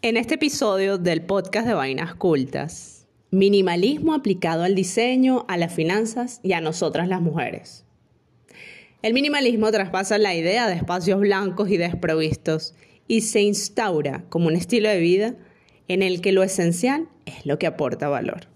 En 0.00 0.16
este 0.16 0.36
episodio 0.36 0.96
del 0.96 1.22
podcast 1.22 1.66
de 1.66 1.74
Vainas 1.74 2.14
Cultas, 2.14 3.08
minimalismo 3.32 4.14
aplicado 4.14 4.62
al 4.62 4.76
diseño, 4.76 5.44
a 5.48 5.56
las 5.56 5.74
finanzas 5.74 6.38
y 6.44 6.52
a 6.52 6.60
nosotras 6.60 7.08
las 7.08 7.20
mujeres. 7.20 7.84
El 9.02 9.12
minimalismo 9.12 9.72
traspasa 9.72 10.16
la 10.18 10.36
idea 10.36 10.68
de 10.68 10.76
espacios 10.76 11.18
blancos 11.18 11.68
y 11.68 11.78
desprovistos 11.78 12.76
y 13.08 13.22
se 13.22 13.40
instaura 13.40 14.24
como 14.28 14.46
un 14.46 14.54
estilo 14.54 14.88
de 14.88 15.00
vida 15.00 15.34
en 15.88 16.02
el 16.02 16.20
que 16.20 16.30
lo 16.30 16.44
esencial 16.44 17.08
es 17.26 17.44
lo 17.44 17.58
que 17.58 17.66
aporta 17.66 18.08
valor. 18.08 18.46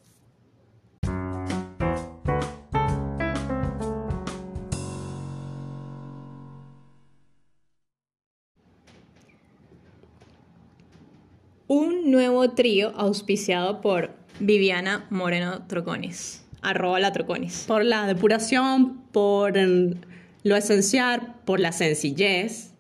Nuevo 12.13 12.51
trío 12.51 12.93
auspiciado 12.95 13.81
por 13.81 14.11
Viviana 14.39 15.07
Moreno 15.11 15.63
Troconis. 15.67 16.45
Arroba 16.61 17.01
la 17.01 17.11
Troconis. 17.11 17.65
Por 17.67 17.85
la 17.85 18.07
depuración, 18.07 19.01
por 19.11 19.55
lo 19.57 20.57
esencial, 20.57 21.35
por 21.45 21.59
la 21.59 21.73
sencillez. 21.73 22.75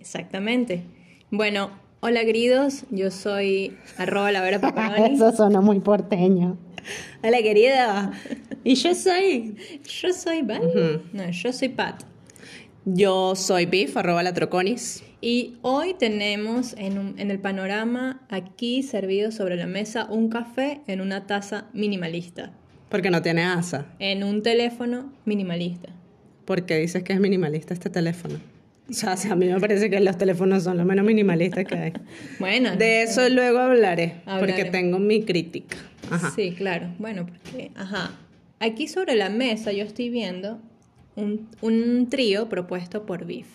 Exactamente. 0.00 0.82
Bueno, 1.30 1.70
hola 2.00 2.24
queridos, 2.24 2.84
yo 2.90 3.10
soy 3.10 3.78
arroba 3.96 4.32
la 4.32 4.42
vera. 4.42 4.58
Eso 5.10 5.32
suena 5.32 5.60
muy 5.60 5.78
porteño. 5.78 6.58
Hola 7.22 7.38
querida. 7.38 8.12
Y 8.64 8.74
yo 8.74 8.94
soy. 8.94 9.56
Yo 9.84 10.12
soy 10.12 10.42
Pat. 10.42 10.62
No, 11.12 11.30
yo 11.30 11.52
soy 11.52 11.68
Pat. 11.68 12.02
Yo 12.84 13.36
soy 13.36 13.66
Biff, 13.66 13.96
arroba 13.96 14.24
la 14.24 14.34
Troconis. 14.34 15.04
Y 15.20 15.54
hoy 15.62 15.94
tenemos 15.94 16.74
en, 16.76 17.14
en, 17.16 17.30
el 17.30 17.38
panorama 17.38 18.22
aquí 18.28 18.82
servido 18.82 19.30
sobre 19.30 19.54
la 19.54 19.66
mesa 19.66 20.06
un 20.06 20.28
café 20.28 20.80
en 20.88 21.00
una 21.00 21.28
taza 21.28 21.66
minimalista. 21.72 22.50
Porque 22.88 23.08
no 23.08 23.22
tiene 23.22 23.44
asa. 23.44 23.86
En 24.00 24.24
un 24.24 24.42
teléfono 24.42 25.12
minimalista. 25.24 25.90
¿Por 26.44 26.66
qué 26.66 26.78
dices 26.78 27.04
que 27.04 27.12
es 27.12 27.20
minimalista 27.20 27.72
este 27.72 27.88
teléfono? 27.88 28.40
O 28.90 28.92
sea, 28.92 29.14
a 29.30 29.36
mí 29.36 29.46
me 29.46 29.60
parece 29.60 29.88
que 29.88 30.00
los 30.00 30.18
teléfonos 30.18 30.64
son 30.64 30.76
los 30.76 30.84
menos 30.84 31.06
minimalistas 31.06 31.64
que 31.64 31.76
hay. 31.76 31.92
bueno. 32.40 32.74
De 32.74 33.02
eso 33.02 33.28
luego 33.28 33.60
hablaré, 33.60 34.22
porque 34.40 34.64
tengo 34.64 34.98
mi 34.98 35.22
crítica. 35.22 35.76
Ajá. 36.10 36.32
Sí, 36.34 36.50
claro. 36.50 36.88
Bueno, 36.98 37.26
porque, 37.26 37.70
ajá. 37.76 38.10
Aquí 38.58 38.88
sobre 38.88 39.14
la 39.14 39.28
mesa 39.28 39.70
yo 39.70 39.84
estoy 39.84 40.10
viendo 40.10 40.60
un, 41.16 41.48
un 41.60 42.08
trío 42.08 42.48
propuesto 42.48 43.06
por 43.06 43.24
BIF. 43.24 43.48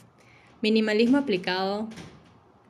Minimalismo 0.62 1.18
aplicado 1.18 1.90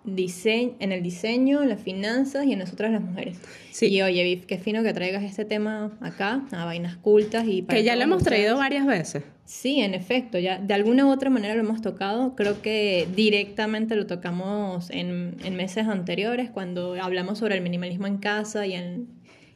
en 0.07 0.91
el 0.91 1.03
diseño, 1.03 1.61
en 1.61 1.69
las 1.69 1.81
finanzas 1.81 2.45
y 2.45 2.53
en 2.53 2.59
nosotras 2.59 2.91
las 2.91 3.01
mujeres. 3.01 3.39
Sí. 3.71 3.87
Y 3.87 4.01
oye, 4.01 4.23
Viv, 4.23 4.45
qué 4.45 4.57
fino 4.57 4.81
que 4.81 4.93
traigas 4.93 5.23
este 5.23 5.43
tema 5.43 5.97
acá, 5.99 6.45
a 6.51 6.65
vainas 6.65 6.95
cultas 6.97 7.45
y 7.47 7.63
Que 7.63 7.83
ya 7.83 7.95
lo 7.95 8.03
hemos 8.03 8.23
traído 8.23 8.57
varias 8.57 8.85
veces. 8.85 9.23
Sí, 9.43 9.79
en 9.79 9.93
efecto, 9.93 10.39
ya 10.39 10.59
de 10.59 10.73
alguna 10.73 11.05
u 11.05 11.11
otra 11.11 11.29
manera 11.29 11.55
lo 11.55 11.61
hemos 11.61 11.81
tocado. 11.81 12.35
Creo 12.35 12.61
que 12.61 13.07
directamente 13.15 13.95
lo 13.95 14.07
tocamos 14.07 14.89
en, 14.89 15.35
en 15.43 15.55
meses 15.55 15.87
anteriores, 15.87 16.49
cuando 16.49 16.95
hablamos 17.01 17.39
sobre 17.39 17.55
el 17.55 17.61
minimalismo 17.61 18.07
en 18.07 18.17
casa 18.17 18.65
y 18.65 18.73
en, 18.73 19.07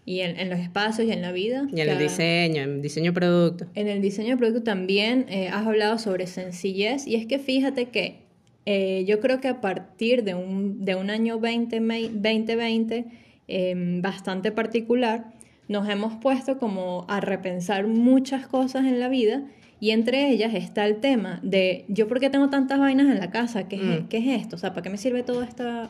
y 0.06 0.22
en, 0.22 0.50
los 0.50 0.60
espacios 0.60 1.08
y 1.08 1.12
en 1.12 1.22
la 1.22 1.32
vida. 1.32 1.68
Y 1.72 1.80
en 1.80 1.90
el 1.90 2.00
diseño, 2.00 2.64
en 2.64 2.82
diseño 2.82 3.14
producto. 3.14 3.68
En 3.76 3.88
el 3.88 4.02
diseño 4.02 4.32
de 4.32 4.38
producto 4.38 4.64
también 4.64 5.26
eh, 5.30 5.50
has 5.50 5.68
hablado 5.68 6.00
sobre 6.00 6.28
sencillez 6.28 7.08
y 7.08 7.16
es 7.16 7.28
que 7.28 7.40
fíjate 7.40 7.86
que 7.86 8.22
eh, 8.66 9.04
yo 9.08 9.20
creo 9.20 9.42
que 9.42 9.48
a 9.48 9.62
partir 9.62 10.24
de 10.24 10.36
un, 10.36 10.86
de 10.86 10.96
un 10.96 11.10
año 11.10 11.40
20, 11.40 11.80
2020 11.80 13.06
em, 13.48 14.02
bastante 14.02 14.52
particular, 14.52 15.34
nos 15.68 15.88
hemos 15.88 16.16
puesto 16.16 16.58
como 16.58 17.06
a 17.08 17.22
repensar 17.22 17.88
muchas 17.88 18.48
cosas 18.48 18.86
en 18.86 19.00
la 19.00 19.08
vida 19.08 19.44
y 19.80 19.92
entre 19.92 20.30
ellas 20.30 20.54
está 20.54 20.86
el 20.86 20.98
tema 20.98 21.40
de 21.44 21.86
yo 21.88 22.08
por 22.08 22.20
qué 22.20 22.30
tengo 22.30 22.50
tantas 22.50 22.80
vainas 22.80 23.08
en 23.08 23.20
la 23.20 23.32
casa, 23.32 23.68
¿qué, 23.68 23.78
es, 23.78 24.04
mm. 24.04 24.08
¿qué 24.08 24.18
es 24.18 24.42
esto? 24.42 24.56
O 24.56 24.60
sea, 24.60 24.72
¿para 24.72 24.84
qué 24.84 24.90
me 24.90 24.98
sirve 24.98 25.24
toda 25.24 25.46
esta, 25.46 25.90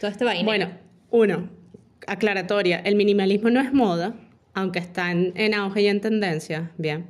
toda 0.00 0.12
esta 0.12 0.24
vaina? 0.24 0.44
Bueno, 0.44 0.68
uno, 1.10 1.48
aclaratoria, 2.06 2.78
el 2.78 2.96
minimalismo 2.96 3.50
no 3.50 3.60
es 3.60 3.72
moda, 3.72 4.14
aunque 4.54 4.78
está 4.78 5.10
en, 5.10 5.54
auge 5.54 5.82
y 5.82 5.86
en 5.88 6.00
tendencia, 6.00 6.70
bien. 6.78 7.06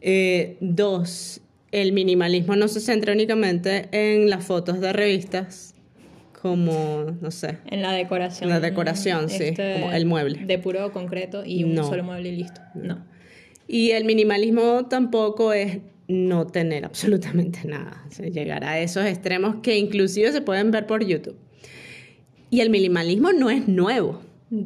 Eh, 0.00 0.56
dos, 0.60 1.40
el 1.72 1.92
minimalismo 1.92 2.56
no 2.56 2.68
se 2.68 2.80
centra 2.80 3.12
únicamente 3.12 3.88
en 3.92 4.30
las 4.30 4.44
fotos 4.44 4.80
de 4.80 4.92
revistas, 4.92 5.74
como, 6.40 7.16
no 7.20 7.30
sé. 7.30 7.58
En 7.66 7.82
la 7.82 7.92
decoración. 7.92 8.50
La 8.50 8.60
decoración, 8.60 9.30
sí, 9.30 9.44
este, 9.44 9.80
como 9.80 9.92
el 9.92 10.06
mueble. 10.06 10.44
De 10.44 10.58
puro 10.58 10.92
concreto 10.92 11.42
y 11.44 11.64
un 11.64 11.76
solo 11.76 12.04
mueble 12.04 12.28
y 12.30 12.36
listo. 12.36 12.60
No. 12.74 13.04
Y 13.66 13.92
el 13.92 14.04
minimalismo 14.04 14.86
tampoco 14.86 15.52
es 15.52 15.78
no 16.06 16.46
tener 16.46 16.84
absolutamente 16.84 17.66
nada, 17.66 18.04
llegar 18.18 18.64
a 18.64 18.78
esos 18.78 19.06
extremos 19.06 19.56
que 19.62 19.78
inclusive 19.78 20.32
se 20.32 20.42
pueden 20.42 20.70
ver 20.70 20.86
por 20.86 21.04
YouTube. 21.04 21.36
Y 22.54 22.60
el 22.60 22.70
minimalismo 22.70 23.32
no 23.32 23.50
es 23.50 23.66
nuevo. 23.66 24.20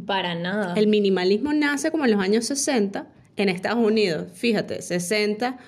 Para 0.04 0.34
nada. 0.34 0.74
El 0.76 0.88
minimalismo 0.88 1.54
nace 1.54 1.90
como 1.90 2.04
en 2.04 2.10
los 2.10 2.20
años 2.20 2.44
60 2.44 3.08
en 3.36 3.48
Estados 3.48 3.82
Unidos. 3.82 4.26
Fíjate, 4.34 4.82
60 4.82 5.58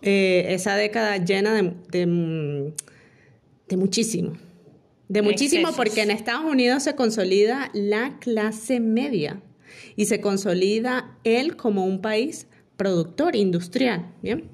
eh, 0.00 0.46
esa 0.48 0.74
década 0.74 1.18
llena 1.18 1.52
de, 1.52 2.72
de, 3.68 3.76
muchísimo. 3.76 4.38
De 5.10 5.20
muchísimo 5.20 5.68
porque 5.76 6.00
en 6.00 6.10
Estados 6.10 6.50
Unidos 6.50 6.82
se 6.82 6.94
consolida 6.94 7.70
la 7.74 8.16
clase 8.20 8.80
media 8.80 9.42
y 9.96 10.06
se 10.06 10.22
consolida 10.22 11.18
él 11.24 11.56
como 11.56 11.84
un 11.84 12.00
país 12.00 12.46
productor 12.78 13.36
industrial, 13.36 14.14
¿bien? 14.22 14.48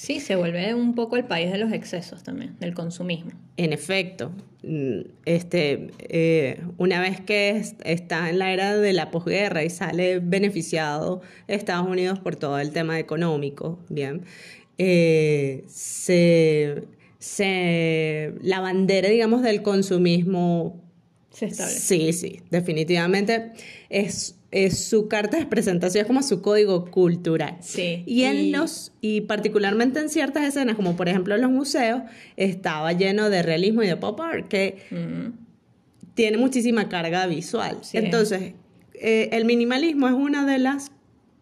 Sí, 0.00 0.18
se 0.18 0.34
vuelve 0.34 0.72
un 0.72 0.94
poco 0.94 1.18
el 1.18 1.26
país 1.26 1.52
de 1.52 1.58
los 1.58 1.74
excesos 1.74 2.22
también, 2.22 2.56
del 2.58 2.72
consumismo. 2.72 3.32
En 3.58 3.74
efecto, 3.74 4.32
mm, 4.62 5.00
este, 5.26 5.90
eh, 5.98 6.62
una 6.78 7.02
vez 7.02 7.20
que 7.20 7.62
está 7.84 8.30
en 8.30 8.38
la 8.38 8.50
era 8.50 8.78
de 8.78 8.94
la 8.94 9.10
posguerra 9.10 9.62
y 9.62 9.68
sale 9.68 10.18
beneficiado 10.20 11.20
Estados 11.48 11.86
Unidos 11.86 12.18
por 12.18 12.36
todo 12.36 12.58
el 12.58 12.72
tema 12.72 12.98
económico, 12.98 13.78
bien, 13.90 14.22
eh, 14.78 15.64
se, 15.68 16.82
la 18.40 18.60
bandera, 18.60 19.10
digamos, 19.10 19.42
del 19.42 19.60
consumismo 19.60 20.82
se 21.28 21.44
establece. 21.44 21.78
Sí, 21.78 22.12
sí, 22.14 22.40
definitivamente 22.50 23.52
es, 23.90 24.39
es 24.50 24.84
su 24.84 25.08
carta 25.08 25.38
de 25.38 25.46
presentación, 25.46 26.02
es 26.02 26.06
como 26.06 26.22
su 26.22 26.42
código 26.42 26.86
cultural. 26.90 27.56
Sí. 27.60 28.02
Y 28.06 28.24
en 28.24 28.52
los, 28.52 28.92
y 29.00 29.22
particularmente 29.22 30.00
en 30.00 30.08
ciertas 30.08 30.44
escenas, 30.44 30.76
como 30.76 30.96
por 30.96 31.08
ejemplo 31.08 31.34
en 31.34 31.42
los 31.42 31.50
museos, 31.50 32.02
estaba 32.36 32.92
lleno 32.92 33.30
de 33.30 33.42
realismo 33.42 33.82
y 33.82 33.86
de 33.86 33.96
pop 33.96 34.20
art, 34.20 34.48
que 34.48 34.82
mm. 34.90 36.14
tiene 36.14 36.36
muchísima 36.36 36.88
carga 36.88 37.26
visual. 37.26 37.78
Entonces, 37.92 38.54
eh, 38.94 39.28
el 39.32 39.44
minimalismo 39.44 40.08
es 40.08 40.14
una 40.14 40.44
de 40.46 40.58
las 40.58 40.90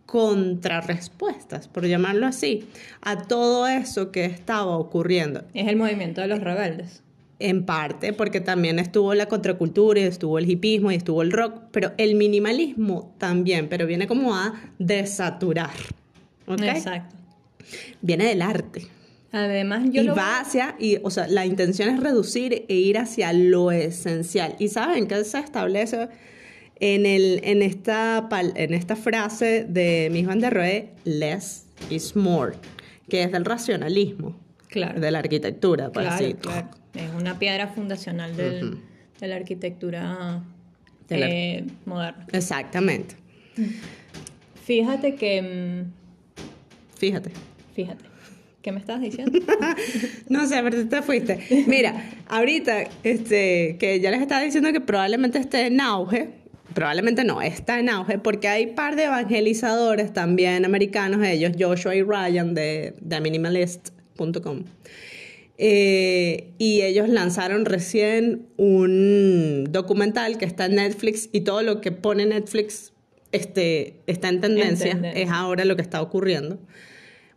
contrarrespuestas, 0.04 1.68
por 1.68 1.86
llamarlo 1.86 2.26
así, 2.26 2.66
a 3.02 3.24
todo 3.24 3.66
eso 3.66 4.10
que 4.10 4.24
estaba 4.24 4.76
ocurriendo. 4.76 5.44
Es 5.54 5.68
el 5.68 5.76
movimiento 5.76 6.20
de 6.20 6.28
los 6.28 6.40
rebeldes. 6.40 7.02
En 7.40 7.64
parte, 7.64 8.12
porque 8.12 8.40
también 8.40 8.80
estuvo 8.80 9.14
la 9.14 9.26
contracultura 9.26 10.00
y 10.00 10.04
estuvo 10.04 10.38
el 10.38 10.50
hipismo 10.50 10.90
y 10.90 10.96
estuvo 10.96 11.22
el 11.22 11.30
rock, 11.30 11.62
pero 11.70 11.92
el 11.96 12.16
minimalismo 12.16 13.14
también, 13.18 13.68
pero 13.68 13.86
viene 13.86 14.08
como 14.08 14.34
a 14.34 14.60
desaturar. 14.78 15.70
Exacto. 16.48 17.14
Viene 18.00 18.24
del 18.24 18.42
arte. 18.42 18.88
Además, 19.30 19.84
yo 19.92 20.02
y 20.02 20.08
va 20.08 20.40
hacia, 20.40 20.74
y, 20.78 20.98
o 21.02 21.10
sea, 21.10 21.28
la 21.28 21.44
intención 21.44 21.90
es 21.90 22.00
reducir 22.00 22.64
e 22.66 22.74
ir 22.74 22.96
hacia 22.96 23.32
lo 23.32 23.70
esencial. 23.70 24.56
Y 24.58 24.68
saben 24.68 25.06
que 25.06 25.22
se 25.24 25.38
establece 25.38 26.08
en, 26.80 27.04
el, 27.04 27.40
en, 27.44 27.62
esta, 27.62 28.26
en 28.54 28.72
esta 28.72 28.96
frase 28.96 29.66
de 29.68 30.08
Miss 30.10 30.26
Van 30.26 30.40
der 30.40 30.54
Rohe, 30.54 30.88
less 31.04 31.66
is 31.90 32.16
more, 32.16 32.54
que 33.10 33.22
es 33.22 33.32
del 33.32 33.44
racionalismo, 33.44 34.34
claro. 34.68 35.00
de 35.00 35.10
la 35.10 35.18
arquitectura, 35.18 35.90
claro, 35.90 36.36
claro. 36.40 36.68
Es 36.94 37.10
una 37.14 37.38
piedra 37.38 37.68
fundacional 37.68 38.36
del, 38.36 38.78
de 39.20 39.28
la 39.28 39.36
arquitectura 39.36 40.42
eh, 41.10 41.64
moderna. 41.84 42.26
Exactamente. 42.32 43.14
Fíjate 44.64 45.14
que... 45.14 45.42
Mm, 45.42 46.98
fíjate. 46.98 47.30
Fíjate. 47.74 48.04
¿Qué 48.62 48.72
me 48.72 48.80
estás 48.80 49.00
diciendo? 49.00 49.38
no 50.28 50.46
sé, 50.46 50.60
pero 50.62 50.88
te 50.88 51.02
fuiste. 51.02 51.64
Mira, 51.66 52.10
ahorita, 52.28 52.84
este, 53.02 53.76
que 53.78 54.00
ya 54.00 54.10
les 54.10 54.20
estaba 54.20 54.42
diciendo 54.42 54.72
que 54.72 54.80
probablemente 54.80 55.38
esté 55.38 55.66
en 55.66 55.80
auge, 55.80 56.30
probablemente 56.74 57.24
no, 57.24 57.40
está 57.40 57.78
en 57.78 57.88
auge 57.88 58.18
porque 58.18 58.48
hay 58.48 58.66
un 58.66 58.74
par 58.74 58.96
de 58.96 59.04
evangelizadores 59.04 60.12
también 60.12 60.64
americanos, 60.64 61.24
ellos, 61.24 61.52
Joshua 61.58 61.94
y 61.94 62.02
Ryan 62.02 62.52
de, 62.54 62.94
de 63.00 63.16
Eh, 65.60 66.52
y 66.58 66.82
ellos 66.82 67.08
lanzaron 67.08 67.64
recién 67.64 68.46
un 68.56 69.66
documental 69.70 70.38
que 70.38 70.44
está 70.44 70.66
en 70.66 70.76
Netflix 70.76 71.28
y 71.32 71.40
todo 71.40 71.62
lo 71.62 71.80
que 71.80 71.90
pone 71.90 72.26
Netflix 72.26 72.92
este, 73.32 73.96
está 74.06 74.28
en 74.28 74.40
tendencia, 74.40 75.00
es 75.14 75.30
ahora 75.30 75.64
lo 75.64 75.74
que 75.74 75.82
está 75.82 76.00
ocurriendo. 76.00 76.58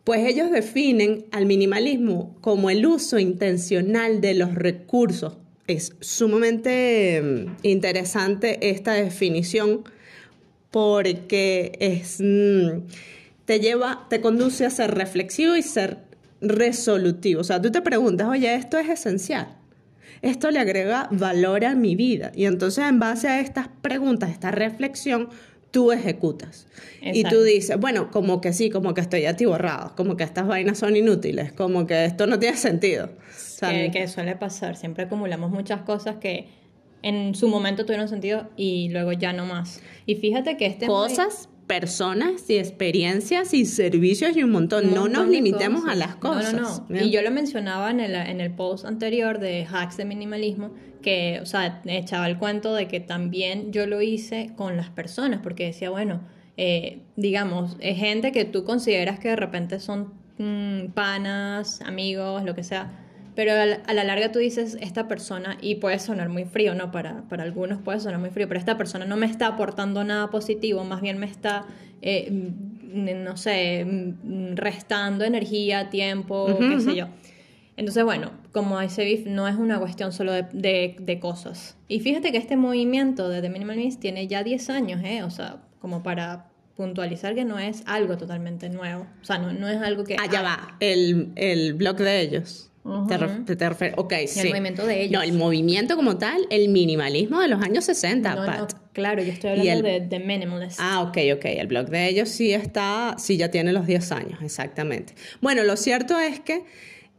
Pues 0.04 0.28
ellos 0.28 0.52
definen 0.52 1.26
al 1.32 1.46
minimalismo 1.46 2.36
como 2.42 2.70
el 2.70 2.86
uso 2.86 3.20
intencional 3.20 4.22
de 4.22 4.36
los 4.36 4.56
recursos. 4.56 5.38
Es 5.68 5.94
sumamente 6.00 7.22
mm, 7.22 7.58
interesante 7.64 8.70
esta 8.70 8.94
definición 8.94 9.84
porque 10.72 11.74
es, 11.80 12.18
mm, 12.20 12.88
te 13.46 13.60
lleva, 13.60 14.08
te 14.10 14.22
conduce 14.22 14.66
a 14.66 14.70
ser 14.70 14.92
reflexivo 14.92 15.56
y 15.56 15.62
ser 15.62 16.11
resolutivo. 16.42 17.42
O 17.42 17.44
sea, 17.44 17.62
tú 17.62 17.72
te 17.72 17.82
preguntas, 17.82 18.28
oye, 18.28 18.54
esto 18.56 18.78
es 18.78 18.90
esencial. 18.90 19.58
Esto 20.22 20.52
le 20.52 20.60
agrega 20.60 21.08
valor 21.12 21.66
a 21.66 21.76
mi 21.76 21.96
vida. 21.96 22.32
Y 22.36 22.46
entonces 22.46 22.86
en 22.86 23.00
base 23.00 23.28
a 23.28 23.40
estas 23.40 23.70
preguntas, 23.82 24.30
esta 24.30 24.52
reflexión, 24.52 25.30
tú 25.72 25.92
ejecutas. 25.92 26.68
Y 27.02 27.24
tú 27.24 27.42
dices, 27.42 27.80
bueno, 27.80 28.12
como 28.12 28.42
que 28.42 28.54
sí, 28.54 28.70
como 28.70 28.94
que 28.94 29.02
estoy 29.02 29.26
atiborrado, 29.26 29.96
como 29.96 30.18
que 30.18 30.24
estas 30.24 30.46
vainas 30.46 30.78
son 30.78 30.96
inútiles, 30.96 31.54
como 31.54 31.88
que 31.88 32.06
esto 32.06 32.28
no 32.28 32.38
tiene 32.38 32.58
sentido. 32.58 33.10
que, 33.60 34.08
suele 34.08 34.36
pasar, 34.36 34.76
siempre 34.76 35.06
acumulamos 35.06 35.50
muchas 35.50 35.82
cosas 35.82 36.18
que 36.18 36.50
en 37.02 37.34
su 37.34 37.48
momento 37.48 37.86
tuvieron 37.86 38.08
sentido 38.08 38.50
y 38.56 38.90
luego 38.90 39.14
ya 39.14 39.34
no 39.34 39.46
más. 39.46 39.82
Y 40.06 40.16
fíjate 40.16 40.58
que 40.58 40.68
este... 40.68 40.86
Cosas 40.86 41.50
personas 41.68 42.50
y 42.50 42.58
experiencias 42.58 43.54
y 43.54 43.66
servicios 43.66 44.36
y 44.36 44.44
un 44.44 44.52
montón. 44.52 44.94
no 44.94 45.08
nos 45.08 45.28
limitemos 45.28 45.88
a 45.88 45.96
las 45.96 46.16
cosas. 46.16 46.54
No, 46.54 46.86
no, 46.90 47.02
Y 47.02 47.12
yo 47.12 47.22
lo 47.22 47.32
mencionaba 47.32 47.92
en 47.92 48.00
el, 48.00 48.16
en 48.16 48.42
el 48.42 48.52
post 48.52 48.86
anterior 48.86 49.40
de 49.40 49.66
Hacks 49.72 49.98
de 49.98 50.06
Minimalismo, 50.06 50.72
que, 51.02 51.40
o 51.42 51.46
sea, 51.46 51.82
echaba 51.86 52.28
el 52.28 52.38
cuento 52.38 52.74
de 52.76 52.88
que 52.88 53.00
también 53.00 53.72
yo 53.72 53.86
lo 53.88 54.02
hice 54.02 54.52
con 54.56 54.78
las 54.78 54.90
personas, 54.90 55.40
porque 55.42 55.66
decía, 55.66 55.90
bueno, 55.90 56.22
eh, 56.58 57.02
digamos, 57.16 57.78
es 57.80 57.98
gente 57.98 58.32
que 58.32 58.46
tú 58.46 58.66
consideras 58.66 59.20
que 59.20 59.30
de 59.30 59.36
repente 59.36 59.80
son 59.80 60.14
mm, 60.38 60.92
panas, 60.94 61.82
amigos, 61.82 62.44
lo 62.44 62.54
que 62.54 62.64
sea 62.64 62.92
pero 63.36 63.54
a 63.54 63.94
la, 63.94 64.04
larga 64.04 64.32
tú 64.32 64.40
dices, 64.40 64.78
esta 64.82 65.08
persona, 65.08 65.58
y 65.62 65.76
puede 65.76 66.00
sonar 66.00 66.30
muy 66.30 66.46
frío, 66.46 66.76
¿no? 66.76 66.92
Para, 66.92 67.24
para 67.30 67.44
algunos 67.44 67.80
puede 67.82 68.00
sonar 68.00 68.20
muy 68.20 68.30
frío, 68.30 68.48
pero 68.48 68.60
esta 68.60 68.78
persona 68.78 69.06
no 69.06 69.16
me 69.16 69.26
está 69.26 69.48
aportando 69.48 70.04
nada 70.04 70.30
positivo, 70.30 70.84
más 70.84 71.02
bien 71.02 71.18
me 71.18 71.28
está, 71.28 71.66
eh, 72.02 72.30
mm, 72.30 73.24
no 73.24 73.38
sé, 73.38 73.86
mm, 73.86 74.56
restando 74.56 75.24
energía, 75.24 75.90
tiempo, 75.90 76.58
qué 76.60 76.80
sé 76.82 76.96
yo. 76.96 77.08
Entonces, 77.78 78.04
bueno, 78.04 78.32
como 78.52 78.80
dice 78.82 79.06
Biff, 79.06 79.26
no 79.26 79.48
es 79.48 79.56
una 79.56 79.80
cuestión 79.80 80.12
solo 80.12 80.34
de, 80.34 80.96
de, 81.00 81.20
cosas. 81.20 81.78
Y 81.88 82.02
fíjate 82.02 82.32
que 82.32 82.38
este 82.38 82.58
movimiento 82.58 83.30
de 83.30 83.42
The 83.42 83.50
Minimalist 83.50 84.02
tiene 84.02 84.28
ya 84.28 84.44
10 84.44 84.70
años, 84.70 85.02
¿eh? 85.04 85.24
O 85.24 85.30
sea, 85.30 85.62
como 85.80 86.04
para 86.04 86.50
puntualizar 86.76 87.34
que 87.34 87.46
no 87.46 87.60
es 87.60 87.84
algo 87.86 88.18
totalmente 88.18 88.70
nuevo. 88.70 89.08
O 89.22 89.26
sea, 89.26 89.38
no, 89.38 89.54
no 89.54 89.70
es 89.70 89.82
algo 89.82 90.04
que... 90.04 90.18
Allá 90.20 90.42
va, 90.42 90.76
el, 90.80 91.32
el 91.36 91.74
blog 91.74 91.98
de 91.98 92.22
ellos 92.22 92.71
te, 93.08 93.18
refieres, 93.70 93.98
ok, 93.98 94.14
sí. 94.28 94.40
El 94.40 94.50
movimiento 94.50 94.86
de 94.86 95.02
ellos. 95.04 95.12
No, 95.12 95.22
el 95.22 95.34
movimiento 95.34 95.96
como 95.96 96.18
tal, 96.18 96.48
el 96.50 96.70
minimalismo 96.70 97.40
de 97.40 97.48
los 97.48 97.62
años 97.62 97.86
60, 97.86 98.36
no, 98.36 98.68
claro, 98.94 99.22
yo 99.22 99.32
estoy 99.32 99.52
hablando 99.52 99.88
de, 99.88 100.00
de 100.00 100.20
minimalist. 100.20 100.80
Ah, 100.82 101.02
ok, 101.02 101.18
ok. 101.36 101.46
El 101.46 101.68
blog 101.68 101.90
de 101.90 102.10
ellos 102.10 102.30
sí 102.30 102.54
está, 102.54 103.16
sí 103.20 103.38
ya 103.38 103.52
tiene 103.52 103.72
los 103.72 103.86
10 103.86 104.12
años, 104.12 104.40
exactamente. 104.42 105.14
Bueno, 105.42 105.64
lo 105.64 105.78
cierto 105.78 106.20
es 106.20 106.40
que 106.40 106.64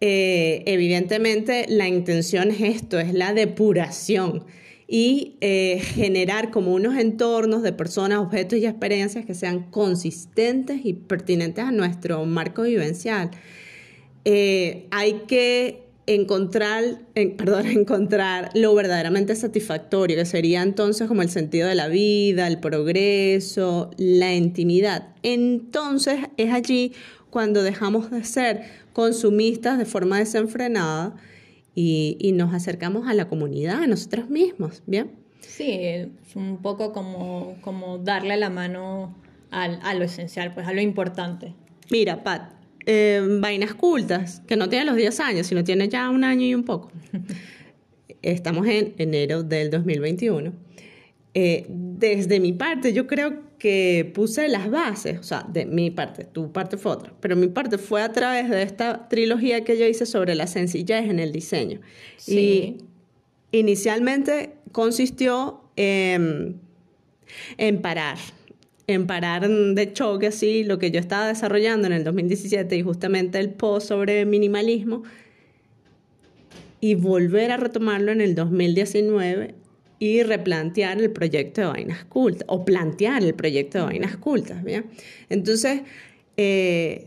eh, 0.00 0.64
evidentemente 0.66 1.66
la 1.68 1.86
intención 1.86 2.50
es 2.50 2.60
esto, 2.60 2.98
es 2.98 3.14
la 3.14 3.32
depuración 3.32 4.44
y 4.88 5.36
eh, 5.40 5.80
generar 5.80 6.50
como 6.50 6.74
unos 6.74 6.98
entornos 6.98 7.62
de 7.62 7.72
personas, 7.72 8.18
objetos 8.18 8.58
y 8.58 8.66
experiencias 8.66 9.24
que 9.24 9.34
sean 9.34 9.70
consistentes 9.70 10.80
y 10.84 10.94
pertinentes 10.94 11.64
a 11.64 11.70
nuestro 11.70 12.24
marco 12.26 12.62
vivencial. 12.62 13.30
Eh, 14.24 14.86
hay 14.90 15.22
que 15.26 15.82
encontrar, 16.06 17.00
perdón, 17.36 17.66
encontrar 17.66 18.50
lo 18.54 18.74
verdaderamente 18.74 19.34
satisfactorio, 19.36 20.16
que 20.16 20.24
sería 20.24 20.62
entonces 20.62 21.08
como 21.08 21.22
el 21.22 21.30
sentido 21.30 21.68
de 21.68 21.74
la 21.74 21.88
vida, 21.88 22.46
el 22.46 22.58
progreso, 22.58 23.90
la 23.96 24.34
intimidad. 24.34 25.08
Entonces 25.22 26.20
es 26.36 26.52
allí 26.52 26.92
cuando 27.30 27.62
dejamos 27.62 28.10
de 28.10 28.24
ser 28.24 28.62
consumistas 28.92 29.78
de 29.78 29.86
forma 29.86 30.18
desenfrenada 30.18 31.16
y, 31.74 32.32
nos 32.34 32.52
acercamos 32.52 33.08
a 33.08 33.14
la 33.14 33.28
comunidad, 33.28 33.82
a 33.82 33.86
nosotros 33.86 34.28
mismos, 34.28 34.82
¿bien? 34.86 35.12
Sí, 35.40 35.70
es 35.70 36.08
un 36.34 36.58
poco 36.58 36.92
como, 36.92 37.56
como 37.62 37.98
darle 37.98 38.36
la 38.36 38.50
mano 38.50 39.14
a 39.50 39.94
lo 39.94 40.04
esencial, 40.04 40.54
pues 40.54 40.66
a 40.66 40.72
lo 40.72 40.80
importante. 40.80 41.54
Mira, 41.90 42.22
Pat, 42.22 42.52
eh, 42.86 43.38
vainas 43.40 43.74
cultas, 43.74 44.42
que 44.46 44.56
no 44.56 44.68
tiene 44.68 44.84
los 44.84 44.96
10 44.96 45.20
años, 45.20 45.46
sino 45.46 45.62
tiene 45.62 45.88
ya 45.88 46.10
un 46.10 46.24
año 46.24 46.44
y 46.44 46.54
un 46.54 46.64
poco. 46.64 46.90
Estamos 48.22 48.66
en 48.66 48.94
enero 48.98 49.42
del 49.42 49.70
2021. 49.70 50.52
Eh, 51.34 51.66
desde 51.68 52.40
mi 52.40 52.52
parte, 52.52 52.92
yo 52.92 53.06
creo 53.06 53.52
que 53.58 54.10
puse 54.14 54.48
las 54.48 54.70
bases, 54.70 55.18
o 55.20 55.22
sea, 55.22 55.46
de 55.48 55.64
mi 55.64 55.90
parte, 55.90 56.24
tu 56.24 56.52
parte 56.52 56.76
fue 56.76 56.92
otra, 56.92 57.14
pero 57.20 57.36
mi 57.36 57.46
parte 57.46 57.78
fue 57.78 58.02
a 58.02 58.12
través 58.12 58.50
de 58.50 58.62
esta 58.62 59.08
trilogía 59.08 59.64
que 59.64 59.78
yo 59.78 59.86
hice 59.86 60.04
sobre 60.04 60.34
la 60.34 60.46
sencillez 60.46 61.08
en 61.08 61.20
el 61.20 61.32
diseño. 61.32 61.80
Y 62.26 62.78
inicialmente 63.52 64.54
consistió 64.72 65.62
en 65.76 66.60
parar, 67.80 68.18
en 68.86 69.06
parar 69.06 69.48
de 69.48 69.92
choque 69.92 70.28
así 70.28 70.64
lo 70.64 70.78
que 70.78 70.90
yo 70.90 71.00
estaba 71.00 71.28
desarrollando 71.28 71.86
en 71.86 71.92
el 71.92 72.04
2017 72.04 72.76
y 72.76 72.82
justamente 72.82 73.38
el 73.38 73.50
post 73.50 73.88
sobre 73.88 74.24
minimalismo 74.24 75.02
y 76.80 76.96
volver 76.96 77.52
a 77.52 77.56
retomarlo 77.56 78.10
en 78.10 78.20
el 78.20 78.34
2019 78.34 79.54
y 80.00 80.22
replantear 80.24 81.00
el 81.00 81.12
proyecto 81.12 81.60
de 81.60 81.66
vainas 81.68 82.04
cultas 82.04 82.44
o 82.48 82.64
plantear 82.64 83.22
el 83.22 83.34
proyecto 83.34 83.78
de 83.78 83.84
vainas 83.84 84.16
cultas, 84.16 84.64
¿bien? 84.64 84.86
Entonces, 85.28 85.82
eh, 86.36 87.06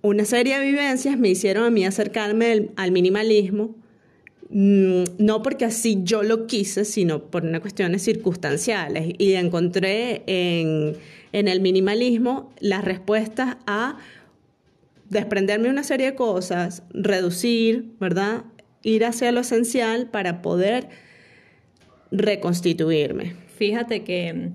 una 0.00 0.24
serie 0.24 0.58
de 0.58 0.64
vivencias 0.64 1.18
me 1.18 1.28
hicieron 1.28 1.64
a 1.64 1.70
mí 1.70 1.84
acercarme 1.84 2.70
al 2.76 2.92
minimalismo, 2.92 3.76
no 4.52 5.42
porque 5.42 5.64
así 5.64 6.00
yo 6.02 6.22
lo 6.22 6.46
quise, 6.46 6.84
sino 6.84 7.24
por 7.24 7.44
unas 7.44 7.60
cuestiones 7.60 8.02
circunstanciales. 8.02 9.14
Y 9.18 9.34
encontré 9.34 10.22
en 10.26 10.96
en 11.32 11.48
el 11.48 11.60
minimalismo 11.60 12.52
las 12.60 12.84
respuestas 12.84 13.56
a 13.66 13.98
desprenderme 15.08 15.68
una 15.68 15.82
serie 15.82 16.06
de 16.06 16.14
cosas, 16.14 16.82
reducir, 16.90 17.92
¿verdad? 17.98 18.44
Ir 18.82 19.04
hacia 19.04 19.32
lo 19.32 19.40
esencial 19.40 20.08
para 20.08 20.42
poder 20.42 20.88
reconstituirme. 22.10 23.34
Fíjate 23.56 24.04
que, 24.04 24.50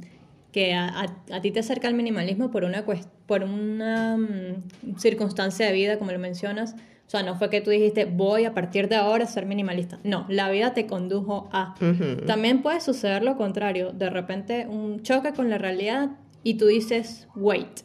que 0.51 0.73
a, 0.73 1.07
ti 1.41 1.51
te 1.51 1.59
acerca 1.59 1.87
el 1.87 1.93
minimalismo 1.93 2.51
por 2.51 2.63
una, 2.63 2.85
por 3.25 3.43
una 3.43 4.17
mm, 4.17 4.97
circunstancia 4.97 5.65
de 5.67 5.73
vida, 5.73 5.99
como 5.99 6.11
lo 6.11 6.19
mencionas. 6.19 6.75
O 7.05 7.09
sea, 7.09 7.21
no 7.21 7.35
fue 7.35 7.49
que 7.49 7.61
tú 7.61 7.69
dijiste, 7.69 8.05
voy 8.05 8.45
a 8.45 8.53
partir 8.53 8.89
de 8.89 8.95
ahora 8.95 9.25
a 9.25 9.27
ser 9.27 9.45
minimalista. 9.45 9.99
No, 10.03 10.25
la 10.27 10.49
vida 10.49 10.73
te 10.73 10.87
condujo 10.87 11.49
a. 11.51 11.75
También 12.25 12.63
puede 12.63 12.81
suceder 12.81 13.23
lo 13.23 13.37
contrario. 13.37 13.91
De 13.91 14.09
repente, 14.09 14.65
un 14.67 15.03
choque 15.03 15.33
con 15.33 15.49
la 15.49 15.57
realidad 15.59 16.11
y 16.43 16.55
tú 16.55 16.65
dices, 16.65 17.27
wait, 17.35 17.81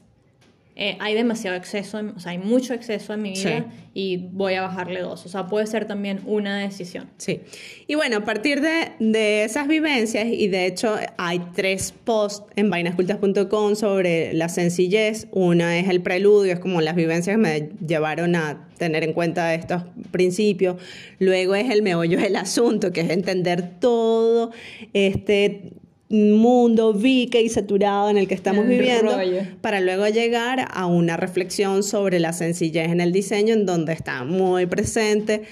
eh, 0.82 0.96
hay 0.98 1.12
demasiado 1.12 1.58
exceso, 1.58 2.00
o 2.16 2.18
sea, 2.20 2.32
hay 2.32 2.38
mucho 2.38 2.72
exceso 2.72 3.12
en 3.12 3.20
mi 3.20 3.32
vida 3.32 3.66
y 3.92 4.16
voy 4.32 4.54
a 4.54 4.62
bajarle 4.62 5.00
dos. 5.00 5.26
O 5.26 5.28
sea, 5.28 5.46
puede 5.46 5.66
ser 5.66 5.84
también 5.84 6.22
una 6.24 6.58
decisión. 6.58 7.10
Sí. 7.18 7.42
Y 7.86 7.96
bueno, 7.96 8.16
a 8.16 8.24
partir 8.24 8.62
de, 8.62 8.92
de 8.98 9.44
esas 9.44 9.68
vivencias, 9.68 10.28
y 10.28 10.48
de 10.48 10.64
hecho 10.64 10.96
hay 11.18 11.40
tres 11.54 11.92
posts 11.92 12.50
en 12.56 12.70
vainascultas.com 12.70 13.76
sobre 13.76 14.32
la 14.32 14.48
sencillez. 14.48 15.26
Una 15.32 15.78
es 15.78 15.86
el 15.86 16.00
preludio, 16.00 16.54
es 16.54 16.60
como 16.60 16.80
las 16.80 16.96
vivencias 16.96 17.36
que 17.36 17.42
me 17.42 17.68
llevaron 17.86 18.34
a 18.34 18.66
tener 18.78 19.04
en 19.04 19.12
cuenta 19.12 19.52
estos 19.54 19.82
principios. 20.10 20.76
Luego 21.18 21.56
es 21.56 21.68
el 21.68 21.82
meollo 21.82 22.18
del 22.18 22.36
asunto, 22.36 22.90
que 22.90 23.02
es 23.02 23.10
entender 23.10 23.78
todo 23.80 24.50
este 24.94 25.74
mundo 26.10 26.92
vique 26.92 27.40
y 27.40 27.48
saturado 27.48 28.10
en 28.10 28.18
el 28.18 28.26
que 28.26 28.34
estamos 28.34 28.66
viviendo, 28.66 29.16
para 29.60 29.80
luego 29.80 30.08
llegar 30.08 30.66
a 30.72 30.86
una 30.86 31.16
reflexión 31.16 31.84
sobre 31.84 32.18
la 32.18 32.32
sencillez 32.32 32.90
en 32.90 33.00
el 33.00 33.12
diseño, 33.12 33.54
en 33.54 33.64
donde 33.64 33.92
está 33.92 34.24
muy 34.24 34.66
presente 34.66 35.42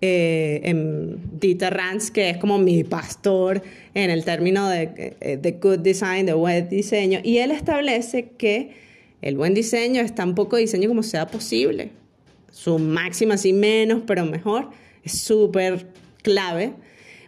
eh, 0.00 0.62
en 0.64 1.18
Dieter 1.38 1.74
Rance, 1.74 2.12
que 2.12 2.30
es 2.30 2.38
como 2.38 2.58
mi 2.58 2.82
pastor 2.82 3.62
en 3.92 4.10
el 4.10 4.24
término 4.24 4.68
de, 4.70 5.16
eh, 5.20 5.38
de 5.40 5.52
good 5.52 5.80
design, 5.80 6.24
de 6.24 6.32
buen 6.32 6.66
diseño, 6.70 7.20
y 7.22 7.38
él 7.38 7.50
establece 7.50 8.30
que 8.38 8.70
el 9.20 9.36
buen 9.36 9.52
diseño 9.52 10.00
es 10.00 10.14
tan 10.14 10.34
poco 10.34 10.56
diseño 10.56 10.88
como 10.88 11.02
sea 11.02 11.26
posible. 11.26 11.90
Su 12.50 12.78
máxima, 12.78 13.36
sí 13.36 13.52
menos, 13.52 14.02
pero 14.06 14.24
mejor 14.24 14.70
es 15.04 15.20
súper 15.20 15.86
clave 16.22 16.72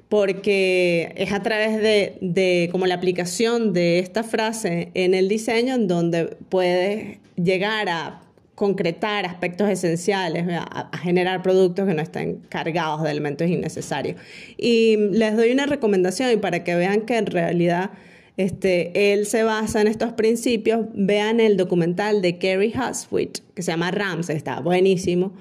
porque 0.09 1.12
es 1.17 1.33
a 1.33 1.43
través 1.43 1.81
de, 1.83 2.17
de, 2.21 2.69
como 2.73 2.87
la 2.87 2.95
aplicación 2.95 3.73
de 3.73 3.99
esta 3.99 4.23
frase 4.23 4.91
en 4.95 5.15
el 5.15 5.29
diseño 5.29 5.75
en 5.75 5.87
donde 5.87 6.37
puedes 6.49 7.19
llegar 7.37 7.88
a 7.88 8.23
concretar 8.59 9.25
aspectos 9.25 9.71
esenciales, 9.71 10.45
a, 10.50 10.91
generar 10.99 11.43
productos 11.43 11.87
que 11.87 11.95
no 11.95 12.03
estén 12.03 12.41
cargados 12.49 13.05
de 13.05 13.12
elementos 13.12 13.47
innecesarios. 13.47 14.17
Y 14.57 14.97
les 15.12 15.37
doy 15.37 15.53
una 15.53 15.67
recomendación 15.67 16.33
y 16.33 16.38
para 16.38 16.65
que 16.65 16.75
vean 16.75 17.03
que 17.03 17.19
en 17.19 17.27
realidad 17.27 17.93
este, 18.37 19.12
él 19.12 19.27
se 19.27 19.45
basa 19.45 19.81
en 19.81 19.87
estos 19.87 20.12
principios, 20.12 20.87
vean 20.93 21.38
el 21.38 21.57
documental 21.57 22.21
de 22.21 22.38
Kerry 22.38 22.75
Huswit, 22.75 23.38
que 23.55 23.62
se 23.62 23.71
llama 23.71 23.93
Rams, 23.93 24.29
está 24.29 24.59
buenísimo. 24.59 25.33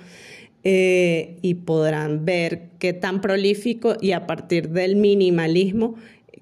Eh, 0.69 1.37
y 1.41 1.53
podrán 1.53 2.25
ver 2.25 2.71
qué 2.77 2.91
tan 2.91 3.21
prolífico 3.21 3.95
y 4.01 4.11
a 4.11 4.27
partir 4.27 4.67
del 4.67 4.97
minimalismo 4.97 5.95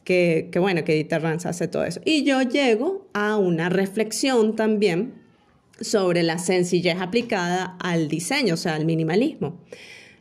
que, 0.03 0.49
bueno, 0.59 0.83
que 0.83 0.95
Dieter 0.95 1.21
Rams 1.21 1.45
hace 1.45 1.67
todo 1.67 1.85
eso. 1.85 2.01
Y 2.05 2.23
yo 2.23 2.41
llego 2.41 3.07
a 3.13 3.37
una 3.37 3.69
reflexión 3.69 4.55
también 4.55 5.13
sobre 5.79 6.23
la 6.23 6.39
sencillez 6.39 6.95
aplicada 6.99 7.77
al 7.79 8.07
diseño, 8.07 8.55
o 8.55 8.57
sea, 8.57 8.73
al 8.73 8.85
minimalismo. 8.85 9.61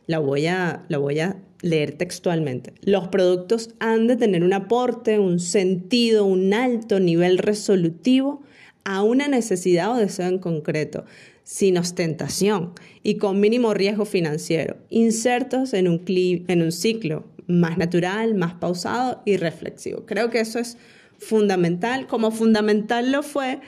La 0.05 0.19
voy 0.19 0.45
a, 0.45 0.85
la 0.87 0.99
voy 0.99 1.19
a 1.19 1.37
leer 1.63 1.93
textualmente. 1.93 2.73
Los 2.81 3.07
productos 3.07 3.71
han 3.79 4.05
de 4.05 4.17
tener 4.17 4.43
un 4.43 4.53
aporte, 4.53 5.17
un 5.17 5.39
sentido, 5.39 6.25
un 6.25 6.53
alto 6.53 6.99
nivel 6.99 7.39
resolutivo 7.39 8.43
a 8.83 9.01
una 9.01 9.27
necesidad 9.27 9.91
o 9.93 9.95
deseo 9.95 10.27
en 10.27 10.37
concreto, 10.37 11.05
sin 11.45 11.77
ostentación 11.77 12.73
y 13.03 13.15
con 13.15 13.39
mínimo 13.39 13.73
riesgo 13.73 14.03
financiero, 14.03 14.77
insertos 14.89 15.73
en 15.73 15.87
un, 15.87 16.03
en 16.07 16.61
un 16.63 16.71
ciclo 16.71 17.23
más 17.47 17.77
natural, 17.77 18.33
más 18.33 18.55
pausado 18.55 19.21
y 19.25 19.37
reflexivo. 19.37 20.05
Creo 20.07 20.31
que 20.31 20.39
eso 20.39 20.57
es 20.57 20.77
fundamental, 21.19 22.07
como 22.07 22.31
fundamental 22.31 23.11
lo 23.11 23.23
fue 23.23 23.61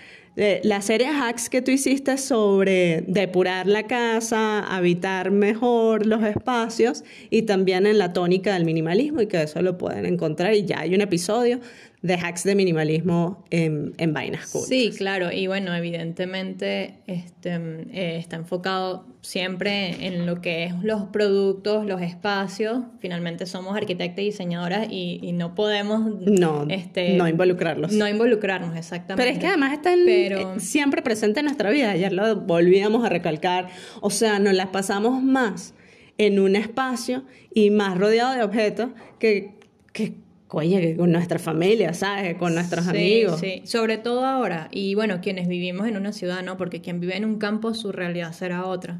la 0.62 0.84
serie 0.84 1.07
hacks 1.07 1.50
que 1.50 1.63
tú 1.63 1.72
hiciste 1.72 2.15
sobre 2.19 3.03
depurar 3.07 3.65
la 3.65 3.88
casa, 3.88 4.60
habitar 4.60 5.31
mejor 5.31 6.05
los 6.05 6.24
espacios 6.24 7.03
y 7.31 7.43
también 7.43 7.88
en 7.88 7.98
la 7.98 8.13
tónica 8.13 8.53
del 8.53 8.63
minimalismo 8.63 9.22
y 9.22 9.27
que 9.27 9.41
eso 9.41 9.63
lo 9.63 9.79
pueden 9.79 10.05
encontrar 10.05 10.53
y 10.53 10.63
ya 10.63 10.81
hay 10.81 10.93
un 10.93 11.01
episodio 11.01 11.60
de 12.01 12.13
hacks 12.13 12.43
de 12.43 12.53
minimalismo 12.53 13.43
en, 13.49 13.93
en 13.97 14.13
vainas 14.13 14.51
cool. 14.51 14.63
Sí, 14.63 14.91
claro, 14.95 15.31
y 15.31 15.47
bueno, 15.47 15.75
evidentemente 15.75 16.99
este, 17.07 17.55
eh, 17.55 18.17
está 18.19 18.35
enfocado 18.35 19.07
siempre 19.21 20.05
en 20.05 20.27
lo 20.27 20.39
que 20.39 20.65
es 20.65 20.73
los 20.83 21.05
productos, 21.05 21.85
los 21.85 22.01
espacios. 22.01 22.83
Finalmente 22.99 23.47
somos 23.47 23.75
arquitectas 23.75 24.19
y 24.21 24.25
diseñadoras 24.25 24.87
y, 24.91 25.31
no 25.33 25.55
podemos 25.55 26.05
no, 26.21 26.65
este, 26.69 27.15
no 27.15 27.27
involucrarlos. 27.27 27.91
No 27.91 28.07
involucrarnos, 28.07 28.77
exactamente. 28.77 29.23
Pero 29.23 29.35
es 29.35 29.39
que 29.39 29.47
además 29.47 29.73
están 29.73 29.99
Pero... 30.05 30.55
Eh, 30.55 30.59
siempre 30.59 31.01
presente 31.01 31.39
en 31.39 31.47
nuestra 31.47 31.69
vida, 31.71 31.91
ayer 31.91 32.13
lo 32.13 32.35
volvíamos 32.37 33.05
a 33.05 33.09
recalcar, 33.09 33.69
o 34.01 34.09
sea, 34.09 34.39
nos 34.39 34.53
las 34.53 34.67
pasamos 34.67 35.21
más 35.21 35.73
en 36.17 36.39
un 36.39 36.55
espacio 36.55 37.23
y 37.53 37.69
más 37.69 37.97
rodeado 37.97 38.33
de 38.35 38.43
objetos 38.43 38.89
que, 39.19 39.55
que 39.93 40.13
oye, 40.49 40.95
con 40.95 41.11
nuestra 41.11 41.39
familia, 41.39 41.93
¿sabes? 41.93 42.35
Con 42.35 42.53
nuestros 42.53 42.87
amigos. 42.87 43.39
Sí, 43.39 43.61
sobre 43.65 43.97
todo 43.97 44.25
ahora. 44.25 44.69
Y 44.71 44.95
bueno, 44.95 45.19
quienes 45.21 45.47
vivimos 45.47 45.87
en 45.87 45.97
una 45.97 46.13
ciudad, 46.13 46.43
¿no? 46.43 46.57
Porque 46.57 46.81
quien 46.81 46.99
vive 46.99 47.17
en 47.17 47.25
un 47.25 47.37
campo, 47.37 47.73
su 47.73 47.91
realidad 47.91 48.31
será 48.33 48.65
otra. 48.65 48.99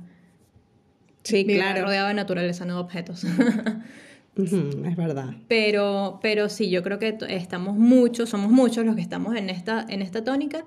Sí, 1.24 1.44
vive 1.44 1.60
claro. 1.60 1.86
rodeado 1.86 2.08
de 2.08 2.14
naturaleza, 2.14 2.66
no 2.66 2.76
de 2.76 2.80
objetos. 2.82 3.24
es 4.36 4.96
verdad. 4.96 5.36
Pero, 5.48 6.20
pero 6.22 6.50
sí, 6.50 6.70
yo 6.70 6.84
creo 6.84 7.00
que 7.00 7.18
estamos 7.30 7.76
muchos, 7.78 8.30
somos 8.30 8.52
muchos 8.52 8.86
los 8.86 8.96
que 8.96 9.02
estamos 9.02 9.36
en 9.36 9.50
esta, 9.50 9.86
en 9.90 10.02
esta 10.02 10.24
tónica 10.24 10.66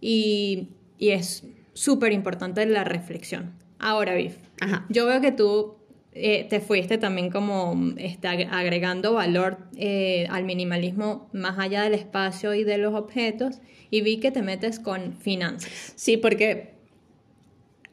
y, 0.00 0.68
y 0.98 1.10
es 1.10 1.44
súper 1.72 2.12
importante 2.12 2.64
la 2.66 2.84
reflexión. 2.84 3.52
Ahora, 3.78 4.14
Viv, 4.14 4.32
yo 4.88 5.06
veo 5.06 5.20
que 5.20 5.32
tú 5.32 5.77
eh, 6.12 6.46
te 6.48 6.60
fuiste 6.60 6.98
también 6.98 7.30
como 7.30 7.92
está 7.96 8.30
agregando 8.30 9.12
valor 9.12 9.58
eh, 9.76 10.26
al 10.30 10.44
minimalismo 10.44 11.28
más 11.32 11.58
allá 11.58 11.82
del 11.82 11.94
espacio 11.94 12.54
y 12.54 12.64
de 12.64 12.78
los 12.78 12.94
objetos 12.94 13.60
y 13.90 14.00
vi 14.00 14.18
que 14.18 14.30
te 14.30 14.42
metes 14.42 14.80
con 14.80 15.12
finanzas. 15.14 15.92
Sí, 15.96 16.16
porque 16.16 16.77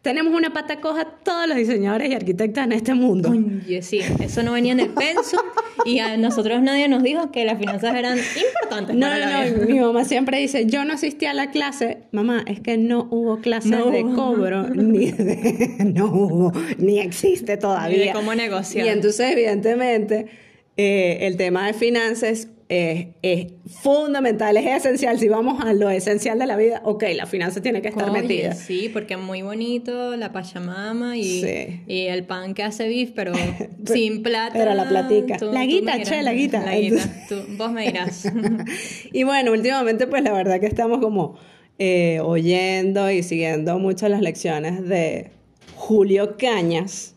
tenemos 0.05 0.35
una 0.35 0.53
pata 0.53 0.79
coja 0.81 1.03
todos 1.23 1.47
los 1.47 1.57
diseñadores 1.57 2.11
y 2.11 2.13
arquitectos 2.13 2.63
en 2.63 2.73
este 2.73 2.93
mundo. 2.93 3.31
Oye, 3.31 3.81
sí, 3.81 4.01
eso 4.19 4.43
no 4.43 4.51
venía 4.51 4.73
en 4.73 4.79
el 4.79 4.89
pensum 4.91 5.39
y 5.83 5.97
a 5.97 6.15
nosotros 6.15 6.61
nadie 6.61 6.87
nos 6.87 7.01
dijo 7.01 7.31
que 7.31 7.43
las 7.43 7.57
finanzas 7.57 7.95
eran 7.95 8.19
importantes. 8.19 8.95
No, 8.95 9.09
no, 9.09 9.57
no, 9.57 9.65
mi 9.65 9.79
mamá 9.79 10.05
siempre 10.05 10.37
dice, 10.37 10.67
yo 10.67 10.85
no 10.85 10.93
asistí 10.93 11.25
a 11.25 11.33
la 11.33 11.49
clase, 11.49 12.03
mamá, 12.11 12.45
es 12.45 12.59
que 12.59 12.77
no 12.77 13.07
hubo 13.09 13.39
clases 13.39 13.71
de 13.71 14.03
cobro, 14.03 14.69
ni 14.69 15.11
no 15.79 16.05
hubo, 16.05 16.51
ni 16.77 16.99
existe 16.99 17.57
todavía. 17.57 17.97
Ni 17.97 18.05
de 18.05 18.11
cómo 18.13 18.35
negociar. 18.35 18.85
Y 18.85 18.89
entonces, 18.89 19.31
evidentemente, 19.31 20.27
eh, 20.77 21.17
el 21.21 21.35
tema 21.35 21.65
de 21.65 21.73
finanzas 21.73 22.47
es, 22.67 23.53
fundamental, 23.81 24.57
es 24.57 24.65
esencial. 24.65 25.19
Si 25.19 25.27
vamos 25.27 25.63
a 25.63 25.73
lo 25.73 25.89
esencial 25.89 26.39
de 26.39 26.45
la 26.45 26.57
vida, 26.57 26.81
ok, 26.83 27.03
la 27.15 27.25
finanza 27.25 27.61
tiene 27.61 27.81
que 27.81 27.89
estar 27.89 28.11
metida. 28.11 28.53
Sí, 28.53 28.89
porque 28.91 29.15
es 29.15 29.19
muy 29.19 29.41
bonito 29.41 30.15
la 30.15 30.31
pachamama 30.31 31.17
y, 31.17 31.83
y 31.87 32.01
el 32.07 32.23
pan 32.25 32.53
que 32.53 32.63
hace 32.63 32.87
beef, 32.87 33.11
pero 33.15 33.33
sin 33.85 34.23
plata. 34.23 34.53
Pero 34.53 34.73
la 34.73 34.87
platica. 34.87 35.37
la 35.41 35.65
guita, 35.65 36.01
che, 36.03 36.21
la 36.23 36.33
guita. 36.33 36.65
La 36.65 36.77
guita, 36.77 37.09
vos 37.57 37.71
me 37.71 37.85
dirás. 37.85 38.31
y 39.11 39.23
bueno, 39.23 39.51
últimamente 39.51 40.07
pues 40.07 40.23
la 40.23 40.33
verdad 40.33 40.59
que 40.59 40.67
estamos 40.67 40.99
como 40.99 41.37
eh, 41.77 42.19
oyendo 42.21 43.11
y 43.11 43.21
siguiendo 43.21 43.77
mucho 43.79 44.07
las 44.09 44.21
lecciones 44.21 44.87
de 44.87 45.31
Julio 45.75 46.37
Cañas 46.37 47.14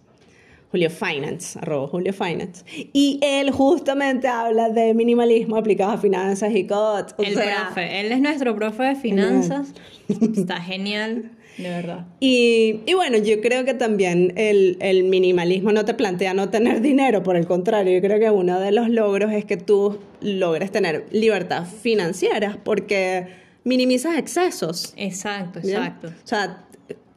Julio 0.71 0.91
Finance, 0.91 1.59
arroba 1.61 1.89
Julio 1.89 2.13
Finance. 2.13 2.65
Y 2.93 3.19
él 3.23 3.51
justamente 3.51 4.29
habla 4.29 4.69
de 4.69 4.93
minimalismo 4.93 5.57
aplicado 5.57 5.93
a 5.93 5.99
finanzas 5.99 6.55
y 6.55 6.67
COT. 6.67 7.15
el 7.19 7.35
profe, 7.35 8.01
él 8.01 8.13
es 8.13 8.21
nuestro 8.21 8.55
profe 8.55 8.83
de 8.83 8.95
finanzas. 8.97 9.73
Está 10.09 10.61
genial. 10.61 11.31
De 11.57 11.71
verdad. 11.71 12.07
Y, 12.21 12.83
y, 12.87 12.95
bueno, 12.95 13.19
yo 13.19 13.41
creo 13.41 13.65
que 13.65 13.75
también 13.75 14.33
el, 14.37 14.77
el, 14.81 15.03
minimalismo 15.05 15.73
no 15.73 15.85
te 15.85 15.93
plantea 15.93 16.33
no 16.33 16.51
tener 16.51 16.81
dinero, 16.81 17.25
por 17.25 17.35
el 17.35 17.49
contrario, 17.49 17.95
yo 17.95 18.01
creo 18.01 18.21
que 18.21 18.31
uno 18.31 18.61
de 18.61 18.71
los 18.71 18.89
logros 18.89 19.33
es 19.33 19.45
que 19.45 19.57
tú 19.57 19.99
logres 20.21 20.71
tener 20.71 21.07
libertad 21.11 21.65
financiera 21.65 22.61
porque 22.63 23.27
minimizas 23.65 24.17
excesos. 24.17 24.95
Exacto, 24.97 25.59
exacto. 25.59 26.09
O 26.09 26.27
sea, 26.27 26.65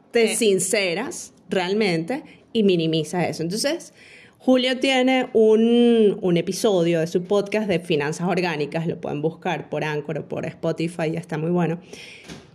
te 0.10 0.36
sinceras 0.36 1.34
realmente 1.48 2.24
y 2.53 2.63
minimiza 2.63 3.27
eso. 3.27 3.43
Entonces, 3.43 3.93
Julio 4.38 4.79
tiene 4.79 5.29
un, 5.34 6.17
un, 6.22 6.38
episodio 6.38 7.00
de 7.00 7.08
su 7.08 7.24
podcast 7.24 7.67
de 7.67 7.79
finanzas 7.79 8.27
orgánicas, 8.27 8.88
lo 8.88 9.00
pueden 9.00 9.22
buscar 9.22 9.70
por 9.70 9.84
Anchor 9.84 10.17
o 10.17 10.27
por 10.27 10.46
Spotify, 10.46 11.12
ya 11.12 11.20
está 11.20 11.38
muy 11.38 11.51
bueno. 11.51 11.79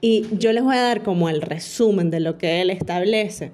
Y 0.00 0.26
yo 0.32 0.52
les 0.52 0.64
voy 0.64 0.76
a 0.76 0.82
dar 0.82 1.02
como 1.02 1.28
el 1.28 1.40
resumen 1.40 2.10
de 2.10 2.20
lo 2.20 2.38
que 2.38 2.60
él 2.60 2.70
establece, 2.70 3.52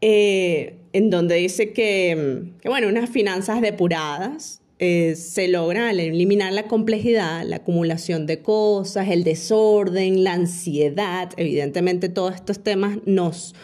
eh, 0.00 0.76
en 0.92 1.10
donde 1.10 1.34
dice 1.34 1.72
que, 1.72 2.44
que, 2.60 2.68
bueno, 2.68 2.88
unas 2.88 3.10
finanzas 3.10 3.60
depuradas 3.60 4.60
eh, 4.82 5.14
se 5.14 5.46
logran 5.48 6.00
eliminar 6.00 6.54
la 6.54 6.62
complejidad, 6.62 7.44
la 7.44 7.56
acumulación 7.56 8.24
de 8.24 8.40
cosas, 8.40 9.08
el 9.10 9.24
desorden, 9.24 10.24
la 10.24 10.32
ansiedad. 10.32 11.28
Evidentemente 11.36 12.08
todos 12.08 12.34
estos 12.34 12.62
temas 12.62 12.98
nos 13.04 13.54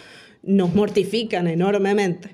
nos 0.47 0.75
mortifican 0.75 1.47
enormemente. 1.49 2.31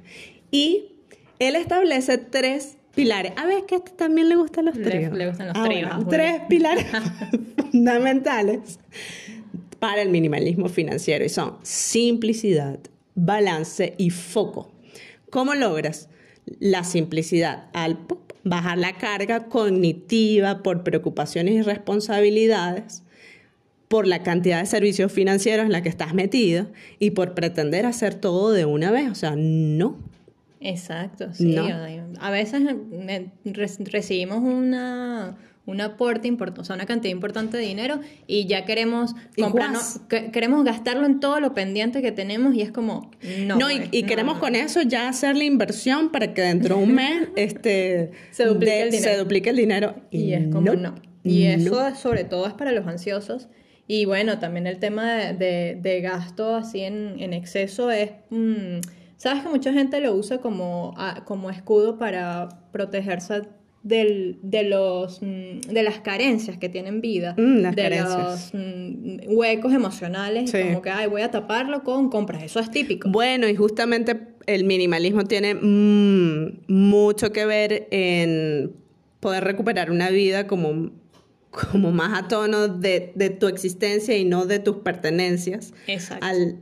Y 0.50 0.92
él 1.38 1.56
establece 1.56 2.18
tres 2.18 2.76
pilares. 2.94 3.32
A 3.36 3.46
ver, 3.46 3.64
que 3.66 3.74
a 3.74 3.78
este 3.78 3.92
también 3.92 4.28
le 4.28 4.36
gustan 4.36 4.66
los 4.66 4.74
tríos. 4.74 5.12
Le, 5.12 5.28
gustan 5.28 5.48
los 5.48 5.56
ah, 5.56 6.00
tres 6.08 6.42
pilares 6.48 6.86
fundamentales 7.70 8.78
para 9.78 10.02
el 10.02 10.10
minimalismo 10.10 10.68
financiero 10.68 11.24
y 11.24 11.28
son 11.28 11.56
simplicidad, 11.62 12.78
balance 13.14 13.94
y 13.98 14.10
foco. 14.10 14.70
¿Cómo 15.30 15.54
logras 15.54 16.08
la 16.60 16.84
simplicidad? 16.84 17.68
Al 17.72 17.98
bajar 18.44 18.78
la 18.78 18.92
carga 18.92 19.48
cognitiva 19.48 20.62
por 20.62 20.84
preocupaciones 20.84 21.54
y 21.54 21.62
responsabilidades 21.62 23.02
por 23.92 24.06
la 24.06 24.22
cantidad 24.22 24.58
de 24.58 24.64
servicios 24.64 25.12
financieros 25.12 25.66
en 25.66 25.72
la 25.72 25.82
que 25.82 25.90
estás 25.90 26.14
metido 26.14 26.66
y 26.98 27.10
por 27.10 27.34
pretender 27.34 27.84
hacer 27.84 28.14
todo 28.14 28.50
de 28.50 28.64
una 28.64 28.90
vez. 28.90 29.10
O 29.10 29.14
sea, 29.14 29.34
no. 29.36 29.98
Exacto, 30.60 31.28
sí. 31.34 31.56
A 32.18 32.30
veces 32.30 32.62
eh, 32.90 33.28
recibimos 33.84 34.38
una, 34.38 35.36
un 35.66 35.82
aporte 35.82 36.26
importante, 36.26 36.62
o 36.62 36.64
sea, 36.64 36.74
una 36.74 36.86
cantidad 36.86 37.12
importante 37.12 37.58
de 37.58 37.64
dinero 37.64 38.00
y 38.26 38.46
ya 38.46 38.64
queremos 38.64 39.14
comprarnos, 39.38 40.00
queremos 40.08 40.64
gastarlo 40.64 41.04
en 41.04 41.20
todo 41.20 41.38
lo 41.40 41.52
pendiente 41.52 42.00
que 42.00 42.12
tenemos 42.12 42.54
y 42.54 42.62
es 42.62 42.72
como, 42.72 43.10
no. 43.40 43.58
No, 43.58 43.66
y, 43.70 44.04
queremos 44.04 44.38
con 44.38 44.54
eso 44.54 44.80
ya 44.80 45.06
hacer 45.06 45.36
la 45.36 45.44
inversión 45.44 46.10
para 46.10 46.32
que 46.32 46.40
dentro 46.40 46.78
de 46.78 46.82
un 46.82 46.94
mes 46.94 47.28
este, 47.36 48.12
se, 48.30 48.46
duplique 48.46 48.82
el 48.84 48.92
se, 48.92 49.18
duplique 49.18 49.50
el 49.50 49.56
dinero. 49.56 49.96
Y, 50.10 50.32
es 50.32 50.48
como, 50.48 50.72
no. 50.72 50.94
Y 51.24 51.42
eso 51.42 51.94
sobre 51.94 52.24
todo 52.24 52.46
es 52.46 52.54
para 52.54 52.72
los 52.72 52.86
ansiosos. 52.86 53.48
Y 53.94 54.06
bueno, 54.06 54.38
también 54.38 54.66
el 54.66 54.78
tema 54.78 55.32
de, 55.34 55.76
de, 55.78 56.00
gasto 56.00 56.54
así 56.54 56.80
en, 56.80 57.16
en 57.18 57.34
exceso 57.34 57.90
es... 57.90 58.10
Mm, 58.30 58.78
Sabes 59.18 59.44
que 59.44 59.50
mucha 59.50 59.72
gente 59.72 60.00
lo 60.00 60.14
usa 60.14 60.38
como, 60.38 60.96
como 61.26 61.48
escudo 61.50 61.96
para 61.96 62.48
protegerse 62.72 63.42
del, 63.82 64.38
de, 64.42 64.64
los, 64.64 65.20
mm, 65.22 65.60
de 65.72 65.82
las 65.84 66.00
carencias 66.00 66.56
que 66.56 66.68
tienen 66.68 67.00
vida, 67.00 67.36
mm, 67.38 67.70
de 67.70 68.00
los 68.00 68.50
mm, 68.52 69.36
huecos 69.36 69.72
emocionales, 69.74 70.50
como 70.50 70.80
que 70.82 70.90
Ay, 70.90 71.08
voy 71.08 71.22
a 71.22 71.30
taparlo 71.30 71.84
con 71.84 72.08
compras, 72.08 72.42
eso 72.42 72.58
es 72.60 72.70
típico. 72.70 73.10
Bueno, 73.10 73.46
y 73.46 73.54
justamente 73.54 74.18
el 74.46 74.64
minimalismo 74.64 75.22
tiene 75.24 75.54
mucho 76.66 77.30
que 77.30 77.46
ver 77.46 77.88
en 77.92 78.72
poder 79.20 79.44
recuperar 79.44 79.92
una 79.92 80.10
vida 80.10 80.48
como, 80.48 80.90
como 81.52 81.92
más 81.92 82.18
a 82.18 82.28
tono 82.28 82.66
de, 82.66 83.12
de 83.14 83.30
tu 83.30 83.46
existencia 83.46 84.16
y 84.16 84.24
no 84.24 84.46
de 84.46 84.58
tus 84.58 84.78
pertenencias. 84.78 85.72
Exacto. 85.86 86.26
Al 86.26 86.56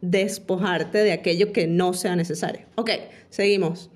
despojarte 0.00 0.98
de 0.98 1.12
aquello 1.12 1.52
que 1.52 1.66
no 1.66 1.92
sea 1.92 2.16
necesario. 2.16 2.62
Ok, 2.76 2.90
seguimos. 3.28 3.90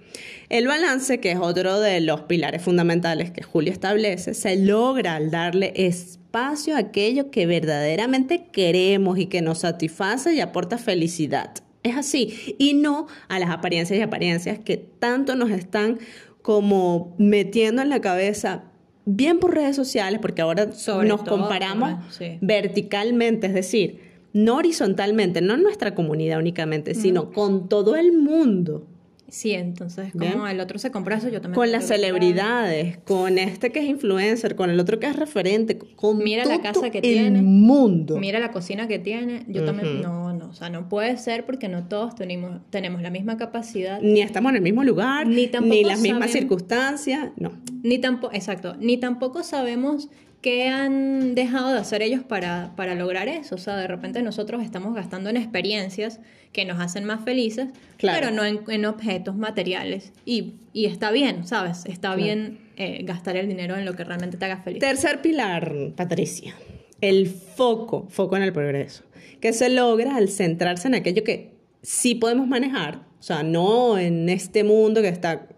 El 0.49 0.67
balance, 0.67 1.19
que 1.19 1.33
es 1.33 1.39
otro 1.39 1.81
de 1.81 2.01
los 2.01 2.23
pilares 2.23 2.63
fundamentales 2.63 3.31
que 3.31 3.43
Julio 3.43 3.73
establece, 3.73 4.35
se 4.35 4.57
logra 4.57 5.17
al 5.17 5.31
darle 5.31 5.73
espacio 5.75 6.77
a 6.77 6.81
aquello 6.81 7.31
que 7.31 7.47
verdaderamente 7.47 8.47
queremos 8.53 9.19
y 9.19 9.27
que 9.27 9.43
nos 9.43 9.61
satisface 9.61 10.35
y 10.35 10.41
aporta 10.41 10.79
felicidad. 10.79 11.55
Es 11.83 11.97
así, 11.97 12.57
y 12.59 12.75
no 12.75 13.07
a 13.29 13.39
las 13.39 13.51
apariencias 13.51 13.99
y 13.99 14.03
apariencias 14.03 14.59
que 14.59 14.77
tanto 14.77 15.37
nos 15.37 15.51
están 15.51 15.99
como 16.41 17.15
metiendo 17.19 17.83
en 17.83 17.89
la 17.89 18.01
cabeza, 18.01 18.65
bien 19.05 19.39
por 19.39 19.55
redes 19.55 19.77
sociales, 19.77 20.21
porque 20.21 20.43
ahora 20.43 20.67
nos 21.05 21.23
comparamos 21.23 22.01
verticalmente, 22.41 23.47
es 23.47 23.55
decir, 23.55 24.01
no 24.33 24.57
horizontalmente, 24.57 25.41
no 25.41 25.55
en 25.55 25.63
nuestra 25.63 25.95
comunidad 25.95 26.39
únicamente, 26.39 26.95
sino 26.95 27.31
con 27.31 27.69
todo 27.69 27.97
el 27.97 28.13
mundo. 28.13 28.87
Sí, 29.35 29.53
entonces 29.53 30.13
como 30.13 30.47
el 30.47 30.61
otro 30.61 30.79
se 30.79 30.93
compra 30.93 31.17
eso, 31.17 31.29
yo 31.29 31.41
también. 31.41 31.57
Con 31.57 31.73
las 31.73 31.89
celebridades, 31.89 32.99
con 32.99 33.39
este 33.39 33.73
que 33.73 33.81
es 33.81 33.87
influencer, 33.87 34.55
con 34.55 34.71
el 34.71 34.79
otro 34.79 35.01
que 35.01 35.07
es 35.07 35.17
referente, 35.17 35.77
con 35.77 36.19
Mira 36.19 36.45
la 36.45 36.61
casa 36.61 36.91
que 36.91 36.99
el 36.99 37.03
tiene, 37.03 37.43
mundo. 37.43 38.17
Mira 38.19 38.39
la 38.39 38.53
cocina 38.53 38.87
que 38.87 39.01
tiene. 39.01 39.45
Yo 39.49 39.65
también, 39.65 40.03
no, 40.03 40.33
no, 40.33 40.51
o 40.51 40.53
sea, 40.53 40.71
no 40.71 40.89
puede 40.89 41.17
ser 41.17 41.47
porque 41.47 41.69
no 41.69 41.89
todos 41.89 42.15
tenemos, 42.15 42.61
tenemos 42.71 43.03
la 43.03 43.11
misma 43.11 43.37
capacidad. 43.37 44.01
Ni 44.01 44.21
estamos 44.21 44.51
en 44.51 44.57
el 44.57 44.63
mismo 44.63 44.85
lugar, 44.85 45.27
ni, 45.27 45.51
ni 45.63 45.83
las 45.83 46.01
mismas 46.01 46.31
circunstancias, 46.31 47.31
no. 47.37 47.51
Ni 47.85 47.99
tampoco, 47.99 48.35
exacto, 48.35 48.75
ni 48.81 48.97
tampoco 48.97 49.45
sabemos 49.45 50.09
¿Qué 50.45 50.69
han 50.69 51.35
dejado 51.35 51.73
de 51.73 51.79
hacer 51.79 52.03
ellos 52.03 52.23
para, 52.23 52.75
para, 52.77 52.95
lograr 52.95 53.29
eso? 53.29 53.55
O 53.55 53.59
sea, 53.59 53.79
de 53.79 53.87
repente 53.87 54.21
nosotros 54.21 54.63
estamos 54.63 54.95
gastando 54.95 55.31
en 55.31 55.39
experiencias 55.39 56.21
que 56.53 56.67
nos 56.67 56.79
hacen 56.81 57.07
más 57.07 57.25
felices, 57.25 57.69
pero 57.99 58.31
no 58.31 58.45
en, 58.45 58.85
objetos 58.85 59.37
materiales. 59.37 60.13
Y, 60.27 60.57
y, 60.75 60.85
está 60.85 61.13
bien, 61.13 61.47
¿sabes? 61.47 61.87
Está 61.87 62.15
bien 62.15 62.59
eh, 62.77 63.05
gastar 63.05 63.39
el 63.39 63.49
dinero 63.49 63.75
en 63.75 63.87
lo 63.87 63.95
que 63.97 64.05
realmente 64.05 64.37
te 64.37 64.45
haga 64.45 64.59
feliz. 64.59 64.81
Tercer 64.81 65.23
pilar, 65.23 65.95
Patricia, 65.97 66.55
el 67.01 67.27
foco, 67.27 68.07
foco 68.11 68.37
en 68.37 68.43
el 68.43 68.53
progreso, 68.53 69.03
que 69.41 69.55
se 69.55 69.71
logra 69.71 70.15
al 70.15 70.29
centrarse 70.29 70.89
en 70.89 70.97
aquello 70.97 71.25
que 71.25 71.55
sí 71.81 72.17
podemos 72.17 72.47
manejar, 72.47 72.97
o 73.19 73.23
sea, 73.23 73.43
no 73.43 73.97
en 73.97 74.29
este 74.29 74.63
mundo 74.63 75.01
que 75.01 75.09
está 75.09 75.49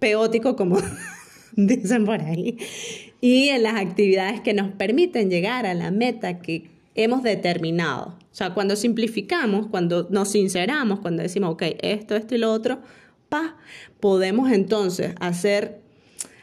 peótico 0.00 0.54
como 0.54 0.76
dicen 1.68 2.04
por 2.04 2.20
ahí, 2.20 2.58
y 3.20 3.48
en 3.48 3.62
las 3.62 3.74
actividades 3.74 4.40
que 4.40 4.54
nos 4.54 4.72
permiten 4.72 5.30
llegar 5.30 5.66
a 5.66 5.74
la 5.74 5.90
meta 5.90 6.40
que 6.40 6.70
hemos 6.94 7.22
determinado. 7.22 8.16
O 8.32 8.36
sea, 8.36 8.54
cuando 8.54 8.76
simplificamos, 8.76 9.68
cuando 9.68 10.08
nos 10.10 10.30
sinceramos, 10.30 11.00
cuando 11.00 11.22
decimos, 11.22 11.50
ok, 11.52 11.62
esto, 11.82 12.16
esto 12.16 12.34
y 12.34 12.38
lo 12.38 12.52
otro, 12.52 12.80
pa, 13.28 13.56
podemos 14.00 14.50
entonces 14.50 15.14
hacer 15.20 15.80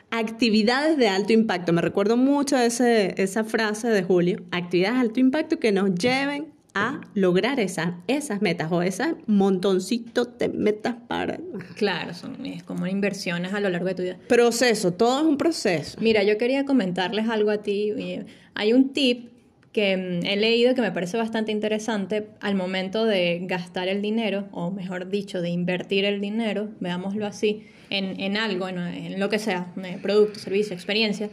actividades 0.09 0.97
de 0.97 1.07
alto 1.07 1.33
impacto. 1.33 1.73
Me 1.73 1.81
recuerdo 1.81 2.17
mucho 2.17 2.57
ese, 2.57 3.15
esa 3.21 3.43
frase 3.43 3.89
de 3.89 4.03
Julio, 4.03 4.41
actividades 4.51 4.95
de 4.95 5.01
alto 5.01 5.19
impacto 5.19 5.59
que 5.59 5.71
nos 5.71 5.95
lleven 5.95 6.50
a 6.73 7.01
lograr 7.13 7.59
esas, 7.59 7.95
esas 8.07 8.41
metas 8.41 8.71
o 8.71 8.81
ese 8.81 9.15
montoncito 9.27 10.25
de 10.25 10.49
metas 10.49 10.95
para... 11.07 11.39
Claro, 11.75 12.13
son, 12.13 12.45
es 12.45 12.63
como 12.63 12.87
inversiones 12.87 13.53
a 13.53 13.59
lo 13.59 13.69
largo 13.69 13.87
de 13.87 13.95
tu 13.95 14.03
vida. 14.03 14.17
Proceso, 14.27 14.93
todo 14.93 15.19
es 15.19 15.25
un 15.25 15.37
proceso. 15.37 15.97
Mira, 16.01 16.23
yo 16.23 16.37
quería 16.37 16.65
comentarles 16.65 17.27
algo 17.27 17.51
a 17.51 17.61
ti. 17.61 17.93
Hay 18.55 18.73
un 18.73 18.93
tip 18.93 19.31
que 19.73 19.97
mm, 19.97 20.25
he 20.25 20.37
leído 20.37 20.75
que 20.75 20.81
me 20.81 20.91
parece 20.91 21.17
bastante 21.17 21.51
interesante 21.51 22.27
al 22.39 22.55
momento 22.55 23.05
de 23.05 23.39
gastar 23.43 23.87
el 23.87 24.01
dinero, 24.01 24.47
o 24.51 24.71
mejor 24.71 25.09
dicho, 25.09 25.41
de 25.41 25.49
invertir 25.49 26.05
el 26.05 26.21
dinero, 26.21 26.69
veámoslo 26.79 27.25
así, 27.25 27.65
en, 27.89 28.19
en 28.19 28.37
algo, 28.37 28.69
en, 28.69 28.77
en, 28.77 29.19
lo 29.19 29.29
que 29.29 29.39
sea, 29.39 29.73
producto, 30.01 30.39
servicio, 30.39 30.73
experiencia 30.73 31.29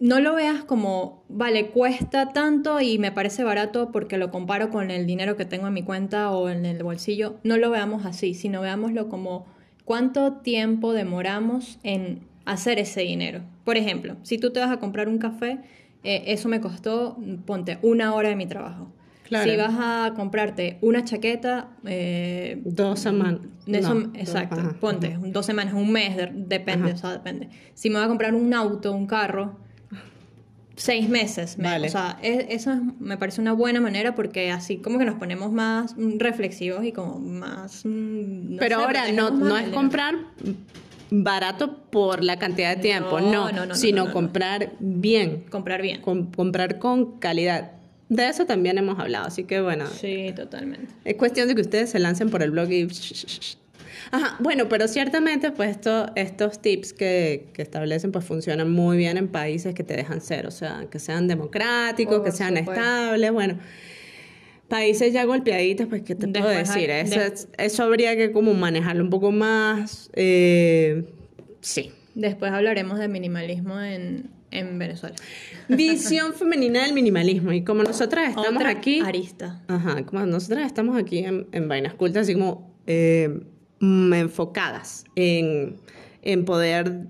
no 0.00 0.18
lo 0.18 0.34
veas 0.34 0.64
como, 0.64 1.22
vale, 1.28 1.68
cuesta 1.68 2.32
tanto 2.32 2.80
y 2.80 2.98
me 2.98 3.12
parece 3.12 3.44
barato 3.44 3.92
porque 3.92 4.16
lo 4.16 4.30
comparo 4.30 4.70
con 4.70 4.90
el 4.90 5.06
dinero 5.06 5.36
que 5.36 5.44
tengo 5.44 5.66
en 5.66 5.74
mi 5.74 5.82
cuenta 5.82 6.30
o 6.30 6.48
en 6.48 6.64
el 6.64 6.82
bolsillo. 6.82 7.36
No 7.44 7.58
lo 7.58 7.70
veamos 7.70 8.06
así, 8.06 8.32
sino 8.32 8.62
veámoslo 8.62 9.10
como 9.10 9.46
cuánto 9.84 10.32
tiempo 10.36 10.94
demoramos 10.94 11.78
en 11.82 12.20
hacer 12.46 12.78
ese 12.78 13.02
dinero. 13.02 13.42
Por 13.64 13.76
ejemplo, 13.76 14.16
si 14.22 14.38
tú 14.38 14.52
te 14.52 14.60
vas 14.60 14.70
a 14.70 14.78
comprar 14.78 15.06
un 15.06 15.18
café, 15.18 15.58
eh, 16.02 16.24
eso 16.28 16.48
me 16.48 16.62
costó, 16.62 17.18
ponte, 17.44 17.78
una 17.82 18.14
hora 18.14 18.30
de 18.30 18.36
mi 18.36 18.46
trabajo. 18.46 18.90
Si 19.24 19.56
vas 19.56 19.74
a 19.78 20.14
comprarte 20.16 20.78
una 20.80 21.04
chaqueta... 21.04 21.68
Eh, 21.84 22.60
dos 22.64 22.98
semanas. 22.98 23.42
exacto, 24.14 24.74
ponte, 24.80 25.16
dos 25.26 25.46
semanas, 25.46 25.74
un 25.74 25.92
mes, 25.92 26.16
depende, 26.32 26.92
o 26.92 26.96
sea, 26.96 27.12
depende. 27.12 27.48
Si 27.74 27.90
me 27.90 27.96
voy 27.96 28.06
a 28.06 28.08
comprar 28.08 28.34
un 28.34 28.52
auto, 28.54 28.92
un 28.92 29.06
carro, 29.06 29.56
seis 30.80 31.08
meses. 31.08 31.56
O 31.58 31.88
sea, 31.88 32.18
eso 32.22 32.74
me 32.98 33.18
parece 33.18 33.40
una 33.40 33.52
buena 33.52 33.80
manera 33.80 34.14
porque 34.14 34.50
así 34.50 34.78
como 34.78 34.98
que 34.98 35.04
nos 35.04 35.16
ponemos 35.16 35.52
más 35.52 35.94
reflexivos 35.96 36.84
y 36.84 36.92
como 36.92 37.18
más... 37.18 37.82
Mm, 37.84 38.56
Pero 38.58 38.76
ahora 38.76 39.12
no, 39.12 39.30
no 39.30 39.56
es 39.58 39.68
comprar 39.68 40.14
barato 41.10 41.82
por 41.90 42.24
la 42.24 42.38
cantidad 42.38 42.74
de 42.74 42.80
tiempo, 42.80 43.20
no, 43.20 43.52
no, 43.52 43.74
sino 43.74 44.12
comprar 44.12 44.72
bien. 44.78 45.44
Comprar 45.50 45.82
bien. 45.82 46.00
comprar 46.00 46.78
con 46.78 47.18
calidad. 47.18 47.72
De 48.08 48.28
eso 48.28 48.46
también 48.46 48.78
hemos 48.78 48.98
hablado, 48.98 49.26
así 49.26 49.44
que 49.44 49.60
bueno. 49.60 49.86
Sí, 49.86 50.32
totalmente. 50.34 50.92
Es 51.04 51.16
cuestión 51.16 51.46
de 51.46 51.54
que 51.54 51.60
ustedes 51.60 51.90
se 51.90 51.98
lancen 51.98 52.30
por 52.30 52.42
el 52.42 52.50
blog 52.52 52.70
y 52.70 52.88
Ajá, 54.10 54.36
bueno, 54.40 54.68
pero 54.68 54.88
ciertamente 54.88 55.50
pues 55.52 55.78
estos 56.14 56.62
tips 56.62 56.92
que, 56.92 57.48
que, 57.52 57.62
establecen 57.62 58.12
pues 58.12 58.24
funcionan 58.24 58.70
muy 58.70 58.96
bien 58.96 59.16
en 59.16 59.28
países 59.28 59.74
que 59.74 59.84
te 59.84 59.96
dejan 59.96 60.20
ser, 60.20 60.46
o 60.46 60.50
sea, 60.50 60.86
que 60.90 60.98
sean 60.98 61.28
democráticos, 61.28 62.22
que 62.22 62.32
sean 62.32 62.56
estables, 62.56 63.32
bueno. 63.32 63.58
Países 64.68 65.12
ya 65.12 65.24
golpeaditos, 65.24 65.88
pues, 65.88 66.02
¿qué 66.02 66.14
te 66.14 66.28
puedo 66.28 66.48
decir? 66.48 66.90
eso, 66.90 67.82
habría 67.82 68.16
que 68.16 68.30
como 68.30 68.54
manejarlo 68.54 69.02
un 69.02 69.10
poco 69.10 69.32
más. 69.32 70.10
Eh, 70.14 71.04
sí. 71.60 71.90
Después 72.14 72.52
hablaremos 72.52 73.00
de 73.00 73.08
minimalismo 73.08 73.80
en, 73.80 74.30
en 74.52 74.78
Venezuela. 74.78 75.16
Visión 75.68 76.34
femenina 76.34 76.84
del 76.84 76.92
minimalismo. 76.92 77.52
Y 77.52 77.64
como 77.64 77.82
nosotras 77.82 78.30
estamos 78.30 78.64
aquí. 78.64 79.00
Arista. 79.00 79.62
Ajá, 79.68 80.04
como 80.04 80.24
nosotras 80.26 80.66
estamos 80.66 80.96
aquí 80.96 81.18
en, 81.18 81.48
en 81.52 81.68
Vainas 81.68 81.94
Cultas, 81.94 82.22
así 82.22 82.34
como 82.34 82.70
eh, 82.86 83.40
enfocadas 83.80 85.04
en, 85.16 85.76
poder 86.44 87.06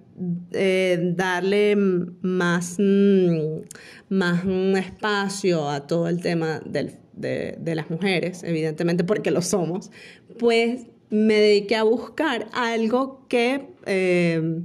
eh, 0.53 0.99
darle 1.17 1.77
más, 1.77 2.77
mm, 2.79 3.63
más 4.09 4.45
espacio 4.77 5.69
a 5.69 5.87
todo 5.87 6.09
el 6.09 6.23
tema 6.23 6.61
de, 6.65 7.75
las 7.75 7.91
mujeres, 7.91 8.43
evidentemente 8.45 9.05
porque 9.05 9.31
lo 9.31 9.43
somos, 9.43 9.91
pues 10.39 10.87
me 11.11 11.35
dediqué 11.35 11.77
a 11.77 11.83
buscar 11.83 12.47
algo 12.53 13.27
que 13.29 13.67
eh, 13.87 14.63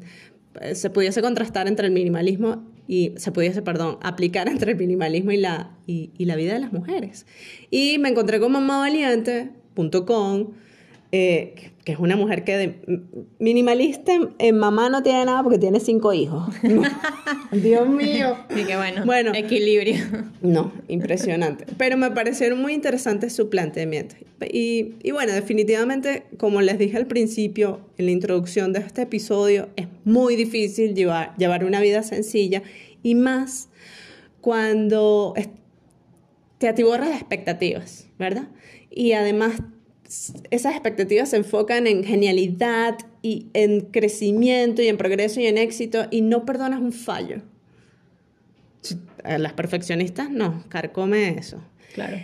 se 0.73 0.89
pudiese 0.89 1.21
contrastar 1.21 1.67
entre 1.67 1.87
el 1.87 1.93
minimalismo 1.93 2.63
y 2.87 3.13
se 3.17 3.31
pudiese, 3.31 3.61
perdón, 3.61 3.97
aplicar 4.01 4.47
entre 4.49 4.73
el 4.73 4.77
minimalismo 4.77 5.31
y 5.31 5.37
la, 5.37 5.77
y, 5.87 6.25
la 6.25 6.35
vida 6.35 6.53
de 6.53 6.59
las 6.59 6.73
mujeres. 6.73 7.25
Y 7.71 7.97
me 7.97 8.09
encontré 8.09 8.39
con 8.39 8.51
mamavaliente.com 8.51 10.51
eh, 11.11 11.71
que 11.85 11.91
es 11.91 11.99
una 11.99 12.15
mujer 12.15 12.43
que 12.43 12.57
de, 12.57 12.75
minimalista 13.37 14.11
en, 14.39 14.57
mamá 14.57 14.89
no 14.89 15.03
tiene 15.03 15.25
nada 15.25 15.43
porque 15.43 15.59
tiene 15.59 15.79
cinco 15.79 16.13
hijos. 16.13 16.53
Dios 17.51 17.87
mío. 17.87 18.35
Y 18.49 18.63
que 18.63 18.75
bueno, 18.75 19.05
bueno, 19.05 19.31
equilibrio. 19.35 19.95
No, 20.41 20.73
impresionante. 20.87 21.65
Pero 21.77 21.95
me 21.95 22.09
parecieron 22.09 22.59
muy 22.59 22.73
interesantes 22.73 23.35
su 23.35 23.49
planteamiento. 23.49 24.15
Y, 24.51 24.95
y 25.03 25.11
bueno, 25.11 25.33
definitivamente, 25.33 26.23
como 26.37 26.61
les 26.61 26.79
dije 26.79 26.97
al 26.97 27.05
principio, 27.05 27.81
en 27.97 28.05
la 28.07 28.11
introducción 28.11 28.73
de 28.73 28.79
este 28.79 29.03
episodio, 29.03 29.69
es 29.75 29.87
muy 30.05 30.35
difícil 30.35 30.95
llevar, 30.95 31.35
llevar 31.37 31.63
una 31.63 31.81
vida 31.81 32.01
sencilla 32.01 32.63
y 33.03 33.13
más 33.13 33.69
cuando 34.41 35.35
te 36.57 36.67
atiborras 36.67 37.09
de 37.09 37.15
expectativas, 37.15 38.07
¿verdad? 38.17 38.47
Y 38.89 39.11
además 39.11 39.61
esas 40.51 40.73
expectativas 40.73 41.29
se 41.29 41.37
enfocan 41.37 41.87
en 41.87 42.03
genialidad 42.03 42.97
y 43.21 43.47
en 43.53 43.81
crecimiento 43.81 44.81
y 44.81 44.87
en 44.87 44.97
progreso 44.97 45.39
y 45.39 45.47
en 45.47 45.57
éxito 45.57 46.05
y 46.11 46.21
no 46.21 46.45
perdonas 46.45 46.79
un 46.79 46.93
fallo. 46.93 47.41
Las 49.23 49.53
perfeccionistas 49.53 50.29
no, 50.29 50.63
carcome 50.69 51.37
eso. 51.39 51.59
Claro. 51.93 52.17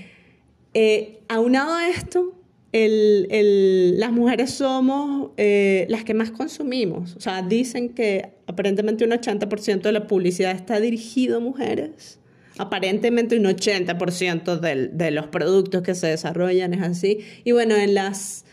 Eh, 0.74 1.20
aunado 1.28 1.74
a 1.74 1.90
esto, 1.90 2.36
el, 2.72 4.00
las 4.00 4.12
mujeres 4.12 4.52
somos 4.52 5.32
eh, 5.38 5.88
las 5.90 6.04
que 6.04 6.14
más 6.14 6.32
consumimos. 6.32 7.16
O 7.16 7.20
sea, 7.20 7.42
dicen 7.42 7.90
que 7.90 8.34
aparentemente 8.46 9.04
un 9.04 9.12
80% 9.12 9.82
de 9.82 9.92
la 9.92 10.08
publicidad 10.08 10.52
está 10.52 10.80
dirigido 10.80 11.38
a 11.38 11.40
mujeres 11.40 12.21
aparentemente 12.58 13.38
un 13.38 13.46
80% 13.46 14.60
de 14.60 15.12
los 15.12 15.28
productos 15.28 15.82
que 15.82 15.96
se 15.96 16.08
desarrollan 16.08 16.74
es 16.74 16.82
así. 16.82 17.20
Y 17.44 17.52
bueno, 17.52 17.76
en, 17.76 17.94
las, 17.94 18.46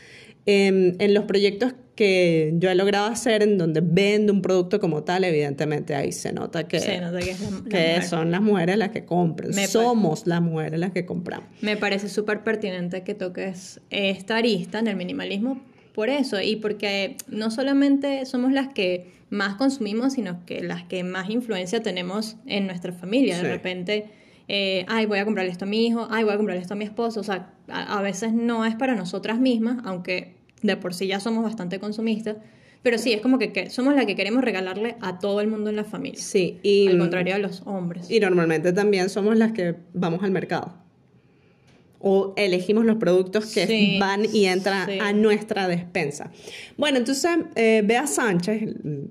em, 0.46 0.94
en 0.98 1.14
los 1.14 1.24
proyectos 1.24 1.74
que 1.98 2.54
yo 2.58 2.70
he 2.70 2.76
logrado 2.76 3.06
hacer 3.06 3.42
en 3.42 3.58
donde 3.58 3.80
vendo 3.80 4.32
un 4.32 4.40
producto 4.40 4.78
como 4.78 5.02
tal, 5.02 5.24
evidentemente 5.24 5.96
ahí 5.96 6.12
se 6.12 6.32
nota 6.32 6.68
que, 6.68 6.78
son 6.78 8.30
las 8.30 8.40
mujeres 8.40 8.78
las 8.78 8.90
que 8.90 9.04
compran. 9.04 9.52
Somos 9.66 10.26
las 10.28 10.40
mujeres 10.40 10.78
las 10.78 10.92
que 10.92 11.04
compramos. 11.04 11.48
Me 11.61 11.76
parece 11.76 12.08
súper 12.08 12.44
pertinente 12.44 13.02
que 13.02 13.14
toques 13.14 13.80
esta 13.90 14.37
arista 14.37 14.78
en 14.78 14.87
el 14.87 14.94
minimalismo 14.94 15.61
por 15.92 16.08
eso 16.08 16.40
y 16.40 16.54
porque 16.54 17.16
no 17.26 17.50
solamente 17.50 18.24
somos 18.26 18.52
las 18.52 18.68
que 18.68 19.17
más 19.30 19.56
consumimos, 19.56 20.14
sino 20.14 20.44
que 20.46 20.62
las 20.62 20.84
que 20.84 21.04
más 21.04 21.30
influencia 21.30 21.82
tenemos 21.82 22.36
en 22.46 22.66
nuestra 22.66 22.92
familia. 22.92 23.40
De 23.42 23.48
repente, 23.48 24.10
eh, 24.48 24.84
ay, 24.88 25.06
voy 25.06 25.18
a 25.18 25.24
comprarle 25.24 25.50
esto 25.50 25.64
a 25.64 25.68
mi 25.68 25.86
hijo, 25.86 26.08
ay, 26.10 26.24
voy 26.24 26.32
a 26.32 26.36
comprarle 26.36 26.62
esto 26.62 26.74
a 26.74 26.76
mi 26.76 26.84
esposo. 26.84 27.20
O 27.20 27.24
sea, 27.24 27.52
a, 27.68 28.00
veces 28.02 28.32
no 28.32 28.64
es 28.64 28.74
para 28.74 28.94
nosotras 28.94 29.38
mismas, 29.38 29.78
aunque 29.84 30.36
de 30.62 30.76
por 30.76 30.94
sí 30.94 31.06
ya 31.06 31.20
somos 31.20 31.44
bastante 31.44 31.78
consumistas. 31.78 32.36
Pero 32.82 32.96
sí, 32.96 33.12
es 33.12 33.20
como 33.20 33.38
que, 33.38 33.70
somos 33.70 33.94
la 33.94 34.06
que 34.06 34.14
queremos 34.14 34.42
regalarle 34.42 34.96
a 35.00 35.18
todo 35.18 35.40
el 35.40 35.48
mundo 35.48 35.68
en 35.68 35.76
la 35.76 35.84
familia. 35.84 36.20
Sí, 36.20 36.60
y... 36.62 36.86
Al 36.88 36.98
contrario 36.98 37.34
de 37.34 37.40
los 37.40 37.62
hombres. 37.66 38.10
Y 38.10 38.20
normalmente 38.20 38.72
también 38.72 39.08
somos 39.08 39.36
las 39.36 39.52
que 39.52 39.74
vamos 39.92 40.22
al 40.22 40.30
mercado 40.30 40.88
o 42.00 42.32
elegimos 42.37 42.84
los 42.84 42.96
productos 42.96 43.46
que 43.52 43.98
van 44.00 44.22
y 44.32 44.46
entran 44.46 45.00
a 45.00 45.12
nuestra 45.12 45.66
despensa. 45.66 46.30
Bueno, 46.76 46.98
entonces 46.98 47.30
eh, 47.56 47.82
Bea 47.84 48.06
Sánchez, 48.06 48.62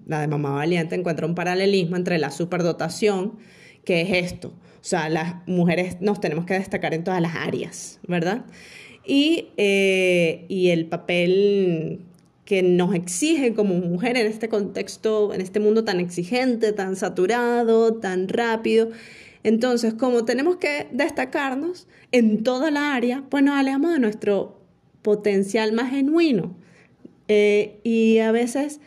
la 0.05 0.21
de 0.21 0.27
Mamá 0.27 0.51
Valiente, 0.51 0.95
encuentra 0.95 1.25
un 1.25 1.35
paralelismo 1.35 1.97
entre 1.97 2.17
la 2.17 2.31
superdotación, 2.31 3.37
que 3.83 4.01
es 4.01 4.31
esto, 4.31 4.49
o 4.49 4.89
sea, 4.89 5.09
las 5.09 5.35
mujeres 5.47 5.97
nos 5.99 6.21
tenemos 6.21 6.45
que 6.45 6.53
destacar 6.53 6.93
en 6.93 7.03
todas 7.03 7.21
las 7.21 7.35
áreas, 7.35 7.99
¿verdad? 8.07 8.45
Y, 9.05 9.49
eh, 9.57 10.45
y 10.47 10.69
el 10.69 10.85
papel 10.85 12.05
que 12.45 12.63
nos 12.63 12.95
exige 12.95 13.53
como 13.53 13.73
mujer 13.75 14.15
en 14.15 14.27
este 14.27 14.47
contexto, 14.47 15.33
en 15.33 15.41
este 15.41 15.59
mundo 15.59 15.83
tan 15.83 15.99
exigente, 15.99 16.71
tan 16.71 16.95
saturado, 16.95 17.95
tan 17.95 18.29
rápido, 18.29 18.89
entonces, 19.43 19.93
como 19.93 20.25
tenemos 20.25 20.57
que 20.57 20.87
destacarnos 20.91 21.87
en 22.11 22.43
toda 22.43 22.71
la 22.71 22.95
área, 22.95 23.23
pues 23.29 23.43
nos 23.43 23.57
alejamos 23.57 23.93
de 23.93 23.99
nuestro 23.99 24.59
potencial 25.01 25.71
más 25.73 25.91
genuino. 25.91 26.55
Eh, 27.27 27.79
y 27.83 28.19
a 28.19 28.31
veces 28.31 28.79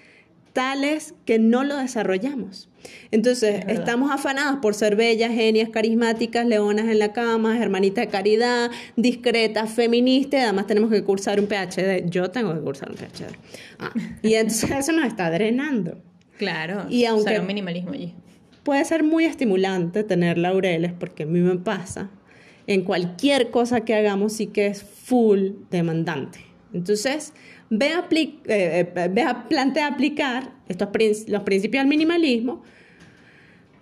tales 0.52 1.14
que 1.24 1.38
no 1.38 1.64
lo 1.64 1.76
desarrollamos. 1.76 2.68
Entonces, 3.10 3.62
estamos 3.68 4.10
afanadas 4.10 4.56
por 4.62 4.74
ser 4.74 4.96
bellas, 4.96 5.32
genias, 5.32 5.68
carismáticas, 5.68 6.46
leonas 6.46 6.86
en 6.88 6.98
la 6.98 7.12
cama, 7.12 7.58
hermanitas 7.58 8.06
de 8.06 8.10
caridad, 8.10 8.70
discretas, 8.96 9.70
feministas, 9.70 10.44
además 10.44 10.66
tenemos 10.66 10.90
que 10.90 11.04
cursar 11.04 11.38
un 11.40 11.46
PhD. 11.46 12.08
Yo 12.08 12.30
tengo 12.30 12.54
que 12.54 12.60
cursar 12.60 12.90
un 12.90 12.96
PhD. 12.96 13.36
Ah, 13.78 13.92
y 14.22 14.34
entonces 14.34 14.70
eso 14.78 14.92
nos 14.92 15.06
está 15.06 15.30
drenando. 15.30 15.98
Claro, 16.38 16.86
y 16.88 17.04
aunque, 17.04 17.38
un 17.38 17.46
minimalismo 17.46 17.92
allí 17.92 18.14
puede 18.62 18.84
ser 18.84 19.02
muy 19.02 19.24
estimulante 19.24 20.04
tener 20.04 20.38
laureles, 20.38 20.92
porque 20.92 21.24
a 21.24 21.26
mí 21.26 21.40
me 21.40 21.56
pasa. 21.56 22.10
En 22.66 22.82
cualquier 22.82 23.50
cosa 23.50 23.80
que 23.80 23.94
hagamos 23.94 24.34
sí 24.34 24.46
que 24.46 24.66
es 24.66 24.82
full 24.82 25.50
demandante. 25.70 26.40
Entonces, 26.72 27.32
ve 27.68 27.92
a, 27.92 28.06
eh, 28.10 28.92
eh, 28.94 29.34
plantea 29.48 29.86
aplicar 29.86 30.52
estos 30.68 30.88
los 31.28 31.42
principios 31.42 31.82
del 31.82 31.88
minimalismo 31.88 32.62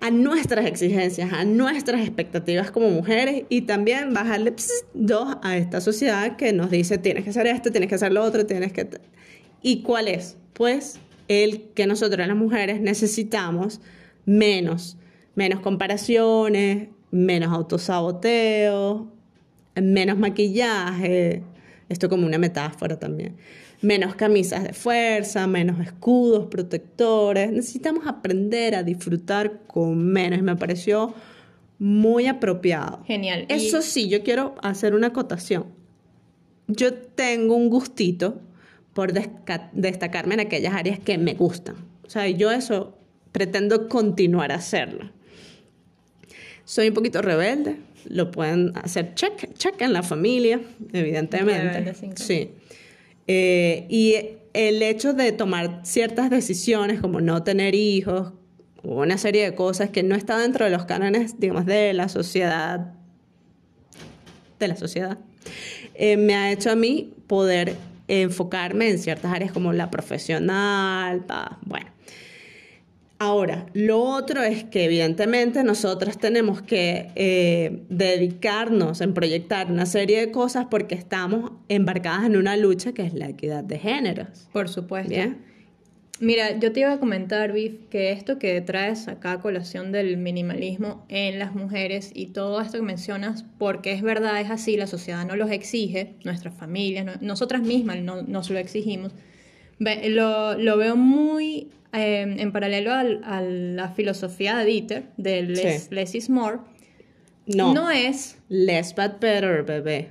a 0.00 0.10
nuestras 0.10 0.64
exigencias, 0.66 1.32
a 1.32 1.44
nuestras 1.44 2.02
expectativas 2.02 2.70
como 2.70 2.88
mujeres 2.90 3.44
y 3.48 3.62
también 3.62 4.14
bajarle 4.14 4.54
dos 4.94 5.36
a 5.42 5.56
esta 5.56 5.80
sociedad 5.80 6.36
que 6.36 6.52
nos 6.52 6.70
dice 6.70 6.98
tienes 6.98 7.24
que 7.24 7.30
hacer 7.30 7.48
esto, 7.48 7.70
tienes 7.70 7.88
que 7.88 7.96
hacer 7.96 8.12
lo 8.12 8.22
otro, 8.22 8.46
tienes 8.46 8.72
que... 8.72 8.88
¿Y 9.60 9.82
cuál 9.82 10.06
es? 10.06 10.36
Pues 10.52 11.00
el 11.26 11.62
que 11.74 11.86
nosotros 11.86 12.26
las 12.26 12.36
mujeres 12.36 12.80
necesitamos 12.80 13.80
menos, 14.28 14.98
menos 15.34 15.60
comparaciones, 15.60 16.88
menos 17.10 17.50
autosaboteo, 17.50 19.10
menos 19.74 20.18
maquillaje, 20.18 21.42
esto 21.88 22.10
como 22.10 22.26
una 22.26 22.36
metáfora 22.36 22.98
también, 22.98 23.36
menos 23.80 24.14
camisas 24.16 24.64
de 24.64 24.74
fuerza, 24.74 25.46
menos 25.46 25.80
escudos 25.80 26.48
protectores, 26.48 27.50
necesitamos 27.50 28.06
aprender 28.06 28.74
a 28.74 28.82
disfrutar 28.82 29.62
con 29.66 29.96
menos, 30.04 30.42
me 30.42 30.56
pareció 30.56 31.14
muy 31.78 32.26
apropiado. 32.26 33.02
Genial. 33.06 33.46
Eso 33.48 33.80
sí, 33.80 34.10
yo 34.10 34.22
quiero 34.22 34.56
hacer 34.62 34.94
una 34.94 35.06
acotación. 35.06 35.66
Yo 36.66 36.92
tengo 36.92 37.54
un 37.54 37.70
gustito 37.70 38.42
por 38.92 39.14
destacarme 39.72 40.34
en 40.34 40.40
aquellas 40.40 40.74
áreas 40.74 40.98
que 40.98 41.16
me 41.16 41.32
gustan. 41.32 41.76
O 42.04 42.10
sea, 42.10 42.28
yo 42.28 42.50
eso 42.50 42.97
pretendo 43.32 43.88
continuar 43.88 44.52
a 44.52 44.56
hacerlo. 44.56 45.10
Soy 46.64 46.88
un 46.88 46.94
poquito 46.94 47.22
rebelde, 47.22 47.76
lo 48.08 48.30
pueden 48.30 48.72
hacer 48.76 49.14
check, 49.14 49.54
check 49.54 49.80
en 49.80 49.92
la 49.92 50.02
familia, 50.02 50.60
evidentemente. 50.92 51.94
Sí. 52.16 52.50
Eh, 53.26 53.86
y 53.88 54.16
el 54.54 54.82
hecho 54.82 55.12
de 55.12 55.32
tomar 55.32 55.80
ciertas 55.84 56.30
decisiones 56.30 57.00
como 57.00 57.20
no 57.20 57.42
tener 57.42 57.74
hijos 57.74 58.32
o 58.82 59.02
una 59.02 59.18
serie 59.18 59.44
de 59.44 59.54
cosas 59.54 59.90
que 59.90 60.02
no 60.02 60.14
está 60.14 60.38
dentro 60.38 60.64
de 60.64 60.70
los 60.70 60.84
cánones, 60.84 61.38
digamos, 61.38 61.66
de 61.66 61.92
la 61.92 62.08
sociedad, 62.08 62.94
de 64.58 64.68
la 64.68 64.76
sociedad, 64.76 65.18
eh, 65.94 66.16
me 66.16 66.34
ha 66.34 66.52
hecho 66.52 66.70
a 66.70 66.76
mí 66.76 67.12
poder 67.26 67.76
enfocarme 68.08 68.88
en 68.88 68.98
ciertas 68.98 69.32
áreas 69.32 69.52
como 69.52 69.72
la 69.72 69.90
profesional, 69.90 71.24
bueno. 71.66 71.86
Ahora, 73.20 73.66
lo 73.74 74.00
otro 74.00 74.44
es 74.44 74.62
que 74.62 74.84
evidentemente 74.84 75.64
nosotros 75.64 76.18
tenemos 76.18 76.62
que 76.62 77.10
eh, 77.16 77.82
dedicarnos 77.88 79.00
en 79.00 79.12
proyectar 79.12 79.72
una 79.72 79.86
serie 79.86 80.20
de 80.20 80.30
cosas 80.30 80.66
porque 80.70 80.94
estamos 80.94 81.50
embarcadas 81.68 82.26
en 82.26 82.36
una 82.36 82.56
lucha 82.56 82.92
que 82.92 83.02
es 83.02 83.14
la 83.14 83.28
equidad 83.28 83.64
de 83.64 83.78
géneros. 83.80 84.48
Por 84.52 84.68
supuesto. 84.68 85.14
Mira, 86.20 86.58
yo 86.58 86.72
te 86.72 86.80
iba 86.80 86.92
a 86.92 86.98
comentar, 86.98 87.52
Viv, 87.52 87.88
que 87.90 88.12
esto 88.12 88.38
que 88.38 88.60
traes 88.60 89.06
acá 89.08 89.32
a 89.32 89.40
colación 89.40 89.90
del 89.90 90.16
minimalismo 90.16 91.04
en 91.08 91.40
las 91.40 91.54
mujeres 91.54 92.10
y 92.14 92.26
todo 92.26 92.60
esto 92.60 92.78
que 92.78 92.84
mencionas, 92.84 93.44
porque 93.58 93.92
es 93.92 94.02
verdad, 94.02 94.40
es 94.40 94.50
así, 94.50 94.76
la 94.76 94.88
sociedad 94.88 95.24
no 95.26 95.36
los 95.36 95.50
exige, 95.50 96.14
nuestras 96.24 96.54
familias, 96.54 97.20
nosotras 97.20 97.62
mismas 97.62 98.00
no, 98.00 98.22
nos 98.22 98.50
lo 98.50 98.58
exigimos. 98.58 99.12
Lo, 99.78 100.58
lo 100.58 100.76
veo 100.76 100.96
muy 100.96 101.68
Em, 101.92 102.38
en 102.38 102.52
paralelo 102.52 102.92
a 102.92 103.40
la 103.40 103.88
filosofía 103.90 104.56
de 104.58 104.64
Dieter, 104.66 105.04
de 105.16 105.42
less, 105.90 106.14
is 106.14 106.28
more, 106.28 106.58
no, 107.46 107.72
no 107.72 107.90
es... 107.90 108.36
Less 108.50 108.94
but 108.94 109.20
better, 109.20 109.62
bebé. 109.64 110.10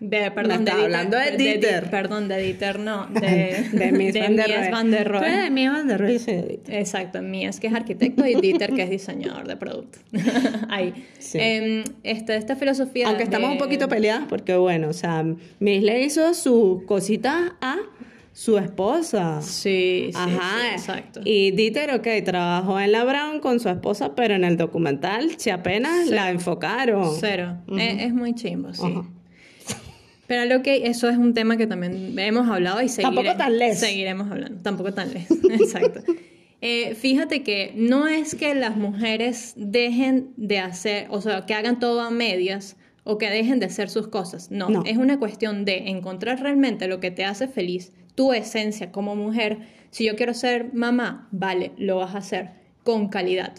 De, 0.00 0.30
perdón, 0.30 0.62
Me 0.62 0.70
está 0.70 0.84
hablando 0.84 1.16
de 1.18 1.36
Dieter. 1.36 1.90
perdón, 1.90 2.28
de 2.28 2.40
Dieter, 2.40 2.78
no. 2.78 3.06
De, 3.20 3.66
de 3.72 3.90
Mies 3.92 4.14
de 4.14 4.20
van 4.20 4.36
der 4.36 4.46
Mies 4.48 4.58
Rohe. 4.60 4.70
van 4.70 4.90
der 4.92 5.08
Rohe. 5.08 5.30
De 5.42 5.50
Mies 5.50 5.70
van 5.72 5.88
der 5.88 6.00
Rohe, 6.00 6.18
soy 6.20 6.34
de 6.36 6.42
Dieter. 6.46 6.74
Exacto, 6.76 7.20
Mies 7.20 7.58
que 7.60 7.66
es 7.66 7.74
arquitecto 7.74 8.24
y 8.24 8.34
Dieter 8.40 8.72
que 8.74 8.84
es 8.84 8.90
diseñador 8.90 9.48
de 9.48 9.56
producto. 9.56 9.98
Ahí. 10.70 10.94
Sí. 11.18 11.38
Em, 11.40 11.84
este, 12.04 12.36
esta 12.36 12.54
filosofía. 12.56 13.08
Aunque 13.08 13.24
estamos 13.24 13.48
de- 13.50 13.52
un 13.54 13.58
poquito 13.58 13.88
peleadas 13.88 14.24
porque, 14.28 14.56
bueno, 14.56 14.88
o 14.88 14.92
sea, 14.94 15.22
Miss 15.58 15.82
le 15.82 16.00
hizo 16.02 16.32
sus 16.32 16.84
cositas 16.84 17.52
a 17.60 17.76
su 18.38 18.56
esposa. 18.56 19.42
Sí, 19.42 20.10
sí, 20.10 20.12
Ajá. 20.14 20.60
sí, 20.60 20.66
exacto. 20.72 21.20
Y 21.24 21.50
Dieter, 21.50 21.92
ok, 21.92 22.06
trabajó 22.24 22.78
en 22.78 22.92
la 22.92 23.02
Brown 23.02 23.40
con 23.40 23.58
su 23.58 23.68
esposa, 23.68 24.14
pero 24.14 24.34
en 24.34 24.44
el 24.44 24.56
documental, 24.56 25.32
si 25.38 25.50
apenas 25.50 26.02
Cero. 26.04 26.14
la 26.14 26.30
enfocaron. 26.30 27.10
Cero. 27.18 27.56
es, 27.76 28.02
es 28.04 28.14
muy 28.14 28.34
chimbo, 28.36 28.72
sí. 28.74 28.94
Pero 30.28 30.44
lo 30.44 30.62
que 30.62 30.86
eso 30.86 31.08
es 31.08 31.16
un 31.16 31.34
tema 31.34 31.56
que 31.56 31.66
también 31.66 32.16
hemos 32.18 32.48
hablado 32.48 32.80
y 32.82 32.88
seguiremos, 32.88 33.16
Tampoco 33.24 33.36
tan 33.38 33.58
les. 33.58 33.80
seguiremos 33.80 34.30
hablando. 34.30 34.62
Tampoco 34.62 34.92
tan 34.94 35.12
les. 35.12 35.28
Exacto. 35.50 36.00
Eh, 36.60 36.94
fíjate 36.94 37.42
que 37.42 37.72
no 37.74 38.06
es 38.06 38.34
que 38.36 38.54
las 38.54 38.76
mujeres 38.76 39.54
dejen 39.56 40.30
de 40.36 40.58
hacer, 40.60 41.06
o 41.10 41.20
sea, 41.20 41.44
que 41.46 41.54
hagan 41.54 41.80
todo 41.80 42.02
a 42.02 42.10
medias 42.10 42.76
o 43.04 43.16
que 43.18 43.30
dejen 43.30 43.58
de 43.58 43.66
hacer 43.66 43.88
sus 43.90 44.06
cosas. 44.08 44.50
No, 44.52 44.68
No. 44.68 44.82
es 44.84 44.96
una 44.96 45.18
cuestión 45.18 45.64
de 45.64 45.88
encontrar 45.88 46.40
realmente 46.40 46.86
lo 46.88 47.00
que 47.00 47.10
te 47.10 47.24
hace 47.24 47.48
feliz, 47.48 47.92
tu 48.18 48.32
esencia 48.32 48.90
como 48.90 49.14
mujer. 49.14 49.58
Si 49.90 50.04
yo 50.04 50.16
quiero 50.16 50.34
ser 50.34 50.74
mamá, 50.74 51.28
vale, 51.30 51.70
lo 51.78 51.98
vas 51.98 52.16
a 52.16 52.18
hacer 52.18 52.50
con 52.82 53.06
calidad. 53.10 53.52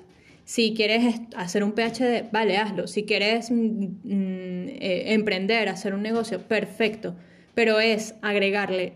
Si 0.43 0.73
quieres 0.73 1.21
hacer 1.37 1.63
un 1.63 1.71
PhD, 1.71 2.29
vale, 2.33 2.57
hazlo. 2.57 2.85
Si 2.85 3.05
quieres 3.05 3.51
mm, 3.51 3.55
mm, 3.55 4.67
eh, 4.67 5.13
emprender, 5.13 5.69
hacer 5.69 5.93
un 5.93 6.01
negocio, 6.01 6.41
perfecto. 6.41 7.15
Pero 7.55 7.79
es 7.79 8.15
agregarle 8.21 8.95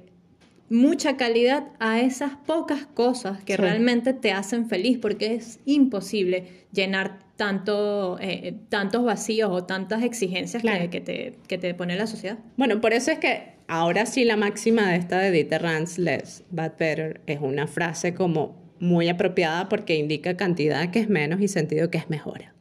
mucha 0.70 1.16
calidad 1.16 1.70
a 1.80 2.02
esas 2.02 2.32
pocas 2.46 2.86
cosas 2.86 3.42
que 3.46 3.54
Sí. 3.54 3.62
realmente 3.62 4.12
te 4.12 4.34
hacen 4.34 4.68
feliz, 4.68 4.98
porque 4.98 5.36
es 5.36 5.62
imposible 5.64 6.66
llenar 6.74 7.20
tanto, 7.38 8.18
eh, 8.20 8.54
tantos 8.68 9.06
vacíos 9.06 9.50
o 9.50 9.64
tantas 9.64 10.04
exigencias 10.04 10.62
que, 10.92 11.00
te, 11.00 11.38
que 11.48 11.58
te 11.58 11.74
pone 11.74 11.96
la 11.96 12.06
sociedad. 12.08 12.38
Bueno, 12.58 12.82
por 12.82 12.92
eso 12.92 13.12
es 13.12 13.20
que 13.20 13.53
ahora 13.68 14.06
sí 14.06 14.26
la 14.26 14.38
máxima 14.38 14.92
de 14.92 14.98
esta 14.98 15.20
de 15.20 15.32
Dieter 15.32 15.64
less 15.98 16.44
but 16.50 16.78
better, 16.78 17.22
es 17.28 17.40
una 17.42 17.68
frase 17.68 18.14
como 18.14 18.62
muy 18.80 19.08
apropiada 19.10 19.70
porque 19.70 19.96
indica 19.96 20.36
cantidad 20.36 20.92
que 20.92 21.00
es 21.00 21.10
menos 21.10 21.42
y 21.42 21.48
sentido 21.48 21.90
que 21.90 21.98
es 21.98 22.10
mejora. 22.10 22.54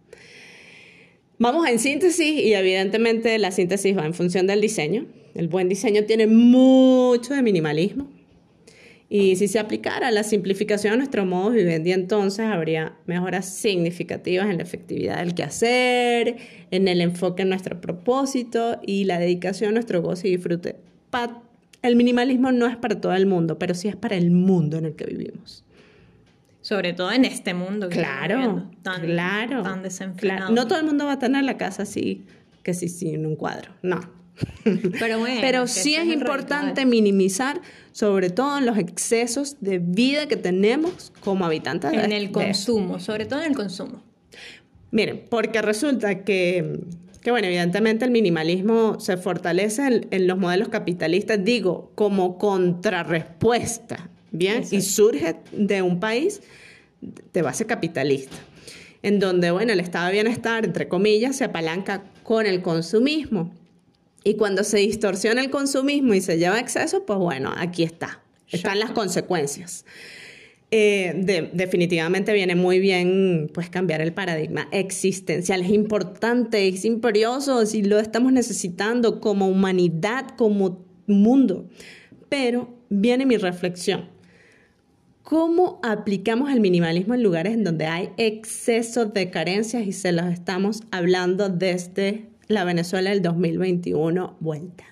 Vamos 1.39 1.69
en 1.69 1.81
síntesis 1.81 2.41
y 2.41 2.55
evidentemente 2.55 3.37
la 3.39 3.51
síntesis 3.51 3.97
va 3.97 4.07
en 4.07 4.15
función 4.15 4.47
del 4.47 4.61
diseño. 4.61 5.07
El 5.35 5.49
buen 5.49 5.69
diseño 5.69 6.05
tiene 6.05 6.27
mucho 6.29 7.35
de 7.35 7.43
minimalismo. 7.43 8.09
Y 9.09 9.37
si 9.37 9.49
se 9.49 9.59
aplicara 9.59 10.11
la 10.11 10.23
simplificación 10.23 10.95
a 10.95 10.97
nuestro 10.97 11.27
modo 11.27 11.51
de 11.51 11.59
vivendi, 11.59 11.93
entonces 11.93 12.47
habría 12.47 12.97
mejoras 13.07 13.47
significativas 13.47 14.49
en 14.49 14.57
la 14.57 14.63
efectividad 14.63 15.19
del 15.19 15.35
quehacer, 15.35 16.37
en 16.71 16.89
el 16.89 17.01
enfoque 17.01 17.43
en 17.43 17.51
nuestro 17.51 17.81
propósito 17.81 18.81
y 18.87 19.05
la 19.05 19.19
dedicación 19.19 19.71
a 19.71 19.73
nuestro 19.73 20.01
goce 20.01 20.29
y 20.29 20.37
disfrute. 20.37 20.77
El 21.83 21.97
minimalismo 21.97 22.53
no 22.53 22.67
es 22.67 22.77
para 22.77 23.01
todo 23.01 23.13
el 23.15 23.27
mundo, 23.27 23.59
pero 23.59 23.75
sí 23.75 23.89
es 23.89 23.97
para 23.97 24.17
el 24.17 24.31
mundo 24.31 24.77
en 24.79 24.85
el 24.87 24.95
que 24.95 25.05
vivimos. 25.05 25.65
Sobre 26.61 26.93
todo 26.93 27.11
en 27.11 27.25
este 27.25 27.55
mundo 27.55 27.89
que 27.89 27.97
Claro, 27.99 28.37
viviendo, 28.37 28.71
tan, 28.83 29.03
claro. 29.03 29.63
tan 29.63 29.83
desenfrenado. 29.83 30.53
No 30.53 30.69
todo 30.69 30.79
el 30.79 30.87
mundo 30.87 31.07
va 31.07 31.13
a 31.13 31.19
tener 31.19 31.43
la 31.43 31.57
casa 31.57 31.83
así, 31.83 32.25
que 32.63 32.73
sí, 32.73 32.89
sí, 32.89 33.11
en 33.15 33.27
un 33.27 33.35
cuadro. 33.35 33.73
No. 33.83 33.99
Pero 34.99 35.19
bueno, 35.19 35.41
Pero 35.41 35.67
sí 35.67 35.95
es 35.97 36.07
reto, 36.07 36.21
importante 36.21 36.83
¿eh? 36.83 36.87
minimizar, 36.87 37.61
sobre 37.91 38.31
todo 38.31 38.59
en 38.59 38.67
los 38.67 38.79
excesos 38.79 39.57
de 39.61 39.79
vida 39.81 40.27
que 40.29 40.37
tenemos 40.37 41.13
como 41.21 41.45
habitantes 41.45 41.91
de- 41.91 42.05
En 42.05 42.13
el 42.13 42.27
de- 42.27 42.33
consumo, 42.33 43.01
sobre 43.01 43.27
todo 43.27 43.41
en 43.43 43.51
el 43.51 43.57
consumo. 43.57 44.01
Miren, 44.93 45.25
porque 45.29 45.63
resulta 45.63 46.23
que, 46.23 46.81
que, 47.23 47.31
bueno, 47.31 47.47
evidentemente 47.47 48.05
el 48.05 48.11
minimalismo 48.11 48.99
se 49.01 49.17
fortalece 49.17 49.87
en, 49.87 50.07
en 50.11 50.27
los 50.27 50.39
modelos 50.39 50.69
capitalistas, 50.69 51.43
digo, 51.45 51.93
como 51.95 52.37
contrarrespuesta, 52.37 54.11
¿bien? 54.33 54.65
Y 54.71 54.81
surge 54.83 55.37
de 55.53 55.83
un 55.83 56.01
país 56.01 56.43
de 57.33 57.43
base 57.43 57.67
capitalista, 57.67 58.37
en 59.03 59.21
donde, 59.21 59.51
bueno, 59.51 59.73
el 59.73 59.81
estado 59.81 60.07
de 60.07 60.13
bienestar, 60.13 60.65
entre 60.65 60.89
comillas, 60.89 61.37
se 61.37 61.45
apalanca 61.45 62.03
con 62.23 62.47
el 62.47 62.61
consumismo. 62.63 63.53
Y 64.25 64.35
cuando 64.35 64.65
se 64.65 64.79
distorsiona 64.79 65.41
el 65.41 65.51
consumismo 65.51 66.15
y 66.15 66.21
se 66.21 66.39
lleva 66.39 66.57
a 66.57 66.61
exceso, 66.61 67.05
pues 67.05 67.19
bueno, 67.19 67.53
aquí 67.57 67.83
está. 67.83 68.21
Están 68.49 68.79
las 68.79 68.91
consecuencias. 68.91 69.85
Eh, 70.75 71.13
de- 71.17 71.51
definitivamente 71.53 72.33
viene 72.33 72.55
muy 72.55 72.79
bien 72.81 73.51
pues 73.53 73.69
cambiar 73.69 74.01
el 74.01 74.15
paradigma 74.15 74.69
existencial. 74.73 75.61
Es 75.61 75.71
importante, 75.71 76.67
es 76.67 76.87
imperioso, 76.87 77.67
si 77.67 77.83
lo 77.83 77.99
estamos 77.99 78.33
necesitando 78.33 79.21
como 79.21 79.49
humanidad, 79.49 80.29
como 80.39 80.83
mundo. 81.07 81.69
Pero 82.31 82.75
viene 82.89 83.27
mi 83.27 83.37
reflexión. 83.37 84.09
¿Cómo 85.23 85.79
aplicamos 85.83 86.51
el 86.51 86.61
minimalismo 86.61 87.13
en 87.15 87.23
lugares 87.23 87.53
en 87.53 87.65
donde 87.65 87.85
hay 87.85 88.09
exceso 88.17 89.05
de 89.05 89.31
carencias 89.31 89.87
y 89.87 89.93
se 89.93 90.11
los 90.13 90.25
estamos 90.33 90.81
hablando 90.91 91.51
desde 91.51 92.31
la 92.49 92.65
Venezuela 92.65 93.11
del 93.11 93.21
2021? 93.21 94.37
Vuelta. 94.41 94.85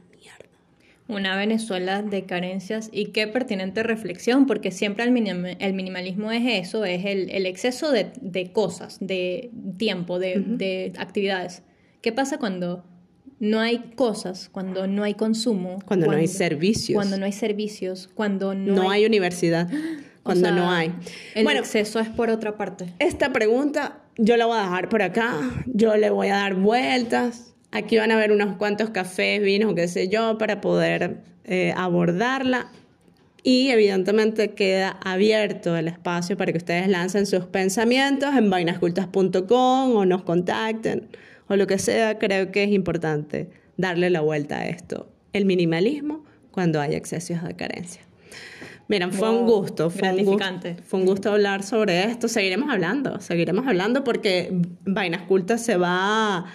Una 1.11 1.37
Venezuela 1.37 2.03
de 2.03 2.25
carencias 2.25 2.89
y 2.93 3.07
qué 3.07 3.27
pertinente 3.27 3.83
reflexión, 3.83 4.47
porque 4.47 4.71
siempre 4.71 5.05
el, 5.05 5.11
minim- 5.13 5.57
el 5.59 5.75
minimalismo 5.75 6.31
es 6.33 6.43
eso, 6.67 6.85
es 6.85 7.05
el, 7.05 7.31
el 7.31 7.47
exceso 7.47 7.91
de, 7.91 8.13
de 8.21 8.53
cosas, 8.53 8.99
de 9.01 9.51
tiempo, 9.77 10.19
de, 10.19 10.41
de 10.47 10.93
actividades. 10.99 11.63
¿Qué 12.01 12.13
pasa 12.13 12.39
cuando 12.39 12.85
no 13.39 13.61
hay 13.61 13.79
cosas, 13.97 14.49
cuando 14.51 14.87
no 14.87 15.03
hay 15.03 15.15
consumo? 15.15 15.79
Cuando 15.85 16.07
no 16.07 16.13
hay 16.17 16.27
servicios. 16.29 16.95
Cuando 16.95 17.17
no 17.19 17.25
hay 17.27 17.33
servicios, 17.33 18.09
cuando 18.15 18.55
no, 18.55 18.75
No, 18.75 18.91
hay, 18.91 19.05
universidad. 19.05 19.69
o 20.21 20.23
Cuando 20.23 20.49
sea, 20.49 20.55
no 20.57 20.71
hay. 20.71 20.93
El 21.35 21.45
Bueno, 21.45 21.61
exceso 21.61 21.99
es 22.01 22.09
por 22.09 22.31
otra 22.31 22.57
parte. 22.57 22.93
Esta 22.99 23.33
pregunta 23.33 24.03
yo 24.17 24.37
la 24.37 24.47
voy 24.47 24.59
a 24.59 24.63
dejar 24.63 24.89
por 24.91 25.03
acá, 25.03 25.35
yo 25.67 25.97
le 25.97 26.11
voy 26.11 26.29
a 26.29 26.37
dar 26.37 26.55
vueltas. 26.55 27.50
Aquí 27.73 27.99
van 27.99 28.11
a 28.11 28.17
ver 28.17 28.33
unos 28.33 28.57
cuantos 28.57 28.91
cafés, 28.91 29.41
vinos, 29.43 29.75
qué 29.75 29.87
sé 29.87 30.09
yo, 30.09 30.39
para 30.39 30.61
poder 30.61 31.19
eh, 31.45 31.73
abordarla. 31.77 32.69
Y 33.43 33.71
evidentemente 33.71 34.51
queda 34.51 34.99
abierto 35.03 35.77
el 35.77 35.89
espacio 35.89 36.37
para 36.37 36.53
que 36.53 36.59
ustedes 36.59 36.89
lancen 36.89 37.27
sus 37.27 37.47
pensamientos 37.47 38.35
en 38.37 38.51
vainascultas.com 38.51 39.97
o 39.97 40.05
nos 40.05 40.23
contacten 40.25 41.09
o 41.49 41.57
lo 41.57 41.67
que 41.67 41.79
sea. 41.79 42.19
Creo 42.19 42.53
que 42.53 42.65
es 42.65 42.71
importante 42.71 43.49
darle 43.77 44.11
la 44.11 44.21
vuelta 44.21 44.59
a 44.59 44.69
esto. 44.69 45.09
El 45.33 45.47
minimalismo 45.47 46.25
cuando 46.51 46.81
hay 46.81 46.95
excesos 46.95 47.43
de 47.43 47.55
carencia. 47.55 48.03
Miren, 48.89 49.13
fue 49.13 49.31
un 49.31 49.47
gusto, 49.47 49.89
fue 49.89 50.11
un 50.13 50.25
gusto, 50.25 50.75
fue 50.85 50.99
un 50.99 51.07
gusto 51.07 51.31
hablar 51.31 51.63
sobre 51.63 52.03
esto. 52.11 52.27
Seguiremos 52.27 52.69
hablando, 52.71 53.21
seguiremos 53.21 53.65
hablando 53.69 54.03
porque 54.03 54.51
Vainas 54.85 55.23
Cultas 55.23 55.65
se 55.65 55.77
va, 55.77 56.47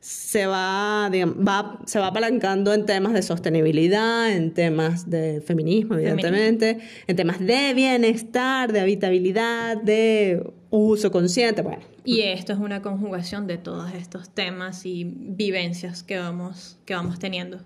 se 0.00 0.46
va, 0.46 1.08
digamos, 1.10 1.36
va, 1.36 1.80
se 1.86 1.98
va 1.98 2.08
apalancando 2.08 2.72
en 2.72 2.86
temas 2.86 3.12
de 3.12 3.22
sostenibilidad, 3.22 4.30
en 4.32 4.54
temas 4.54 5.10
de 5.10 5.40
feminismo, 5.40 5.96
evidentemente, 5.96 6.78
en 7.06 7.16
temas 7.16 7.40
de 7.40 7.74
bienestar, 7.74 8.72
de 8.72 8.80
habitabilidad, 8.80 9.76
de 9.82 10.42
uso 10.70 11.10
consciente, 11.10 11.62
bueno. 11.62 11.82
Y 12.04 12.20
esto 12.20 12.52
es 12.52 12.58
una 12.58 12.80
conjugación 12.80 13.46
de 13.46 13.58
todos 13.58 13.92
estos 13.94 14.30
temas 14.30 14.86
y 14.86 15.04
vivencias 15.04 16.02
que 16.02 16.18
vamos, 16.18 16.78
que 16.84 16.94
vamos 16.94 17.18
teniendo. 17.18 17.58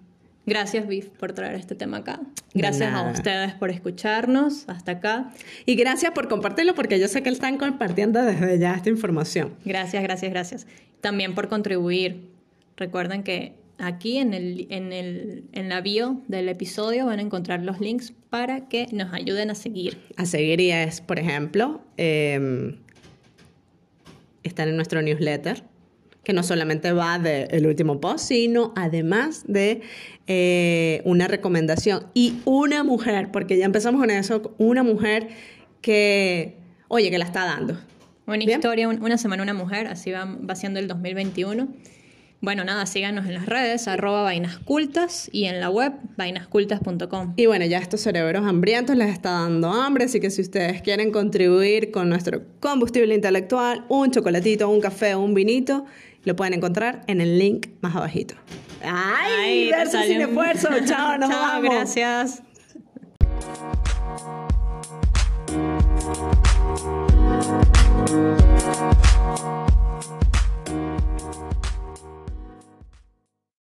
Gracias, 0.44 0.88
Viv, 0.88 1.10
por 1.18 1.32
traer 1.32 1.54
este 1.54 1.74
tema 1.74 1.98
acá. 1.98 2.20
Gracias 2.52 2.92
a 2.92 3.10
ustedes 3.10 3.54
por 3.54 3.70
escucharnos 3.70 4.68
hasta 4.68 4.92
acá. 4.92 5.32
Y 5.66 5.76
gracias 5.76 6.12
por 6.12 6.28
compartirlo 6.28 6.74
porque 6.74 6.98
yo 6.98 7.06
sé 7.06 7.22
que 7.22 7.30
están 7.30 7.58
compartiendo 7.58 8.20
desde 8.22 8.58
ya 8.58 8.74
esta 8.74 8.90
información. 8.90 9.54
Gracias, 9.64 10.02
gracias, 10.02 10.32
gracias. 10.32 10.66
También 11.00 11.34
por 11.34 11.48
contribuir. 11.48 12.28
Recuerden 12.76 13.22
que 13.22 13.52
aquí 13.78 14.18
en, 14.18 14.34
el, 14.34 14.66
en, 14.70 14.92
el, 14.92 15.44
en 15.52 15.68
la 15.68 15.80
bio 15.80 16.20
del 16.26 16.48
episodio 16.48 17.06
van 17.06 17.20
a 17.20 17.22
encontrar 17.22 17.62
los 17.62 17.80
links 17.80 18.12
para 18.28 18.68
que 18.68 18.88
nos 18.92 19.12
ayuden 19.12 19.50
a 19.50 19.54
seguir. 19.54 19.98
A 20.16 20.26
seguir 20.26 20.60
y 20.60 20.72
es, 20.72 21.00
por 21.00 21.20
ejemplo, 21.20 21.82
eh, 21.96 22.76
están 24.42 24.68
en 24.68 24.76
nuestro 24.76 25.02
newsletter, 25.02 25.62
que 26.24 26.32
no 26.32 26.42
solamente 26.42 26.92
va 26.92 27.18
del 27.18 27.66
último 27.66 28.00
post, 28.00 28.26
sino 28.28 28.72
además 28.76 29.42
de 29.48 29.80
eh, 30.28 31.02
una 31.04 31.26
recomendación 31.28 32.06
y 32.14 32.34
una 32.44 32.84
mujer, 32.84 33.30
porque 33.32 33.56
ya 33.58 33.64
empezamos 33.64 34.00
con 34.00 34.10
eso, 34.10 34.54
una 34.58 34.82
mujer 34.82 35.28
que, 35.80 36.56
oye, 36.88 37.10
que 37.10 37.18
la 37.18 37.24
está 37.24 37.44
dando. 37.44 37.76
Una 38.26 38.36
Bien. 38.36 38.50
historia, 38.50 38.88
un- 38.88 39.02
una 39.02 39.18
semana, 39.18 39.42
una 39.42 39.52
mujer, 39.54 39.88
así 39.88 40.12
va, 40.12 40.24
va 40.24 40.54
siendo 40.54 40.78
el 40.78 40.86
2021. 40.86 41.68
Bueno, 42.40 42.64
nada, 42.64 42.86
síganos 42.86 43.26
en 43.26 43.34
las 43.34 43.46
redes, 43.46 43.86
arroba 43.86 44.22
vainascultas 44.22 45.28
y 45.32 45.44
en 45.44 45.60
la 45.60 45.70
web 45.70 45.92
vainascultas.com. 46.16 47.34
Y 47.36 47.46
bueno, 47.46 47.64
ya 47.66 47.78
estos 47.78 48.00
cerebros 48.00 48.44
hambrientos 48.46 48.96
les 48.96 49.10
está 49.10 49.30
dando 49.30 49.70
hambre, 49.72 50.04
así 50.04 50.18
que 50.20 50.30
si 50.30 50.42
ustedes 50.42 50.82
quieren 50.82 51.12
contribuir 51.12 51.90
con 51.92 52.08
nuestro 52.08 52.42
combustible 52.60 53.14
intelectual, 53.14 53.84
un 53.88 54.10
chocolatito, 54.10 54.68
un 54.68 54.80
café 54.80 55.14
un 55.14 55.34
vinito, 55.34 55.84
lo 56.24 56.36
pueden 56.36 56.54
encontrar 56.54 57.02
en 57.06 57.20
el 57.20 57.38
link 57.38 57.68
más 57.80 57.94
abajito. 57.96 58.34
¡Ay! 58.84 59.70
verso 59.70 59.92
salió 59.92 60.12
sin 60.12 60.20
esfuerzo. 60.22 60.68
Chao, 60.86 61.18
nos 61.18 61.30
Chao, 61.30 61.40
vamos. 61.40 61.70
gracias. 61.70 62.42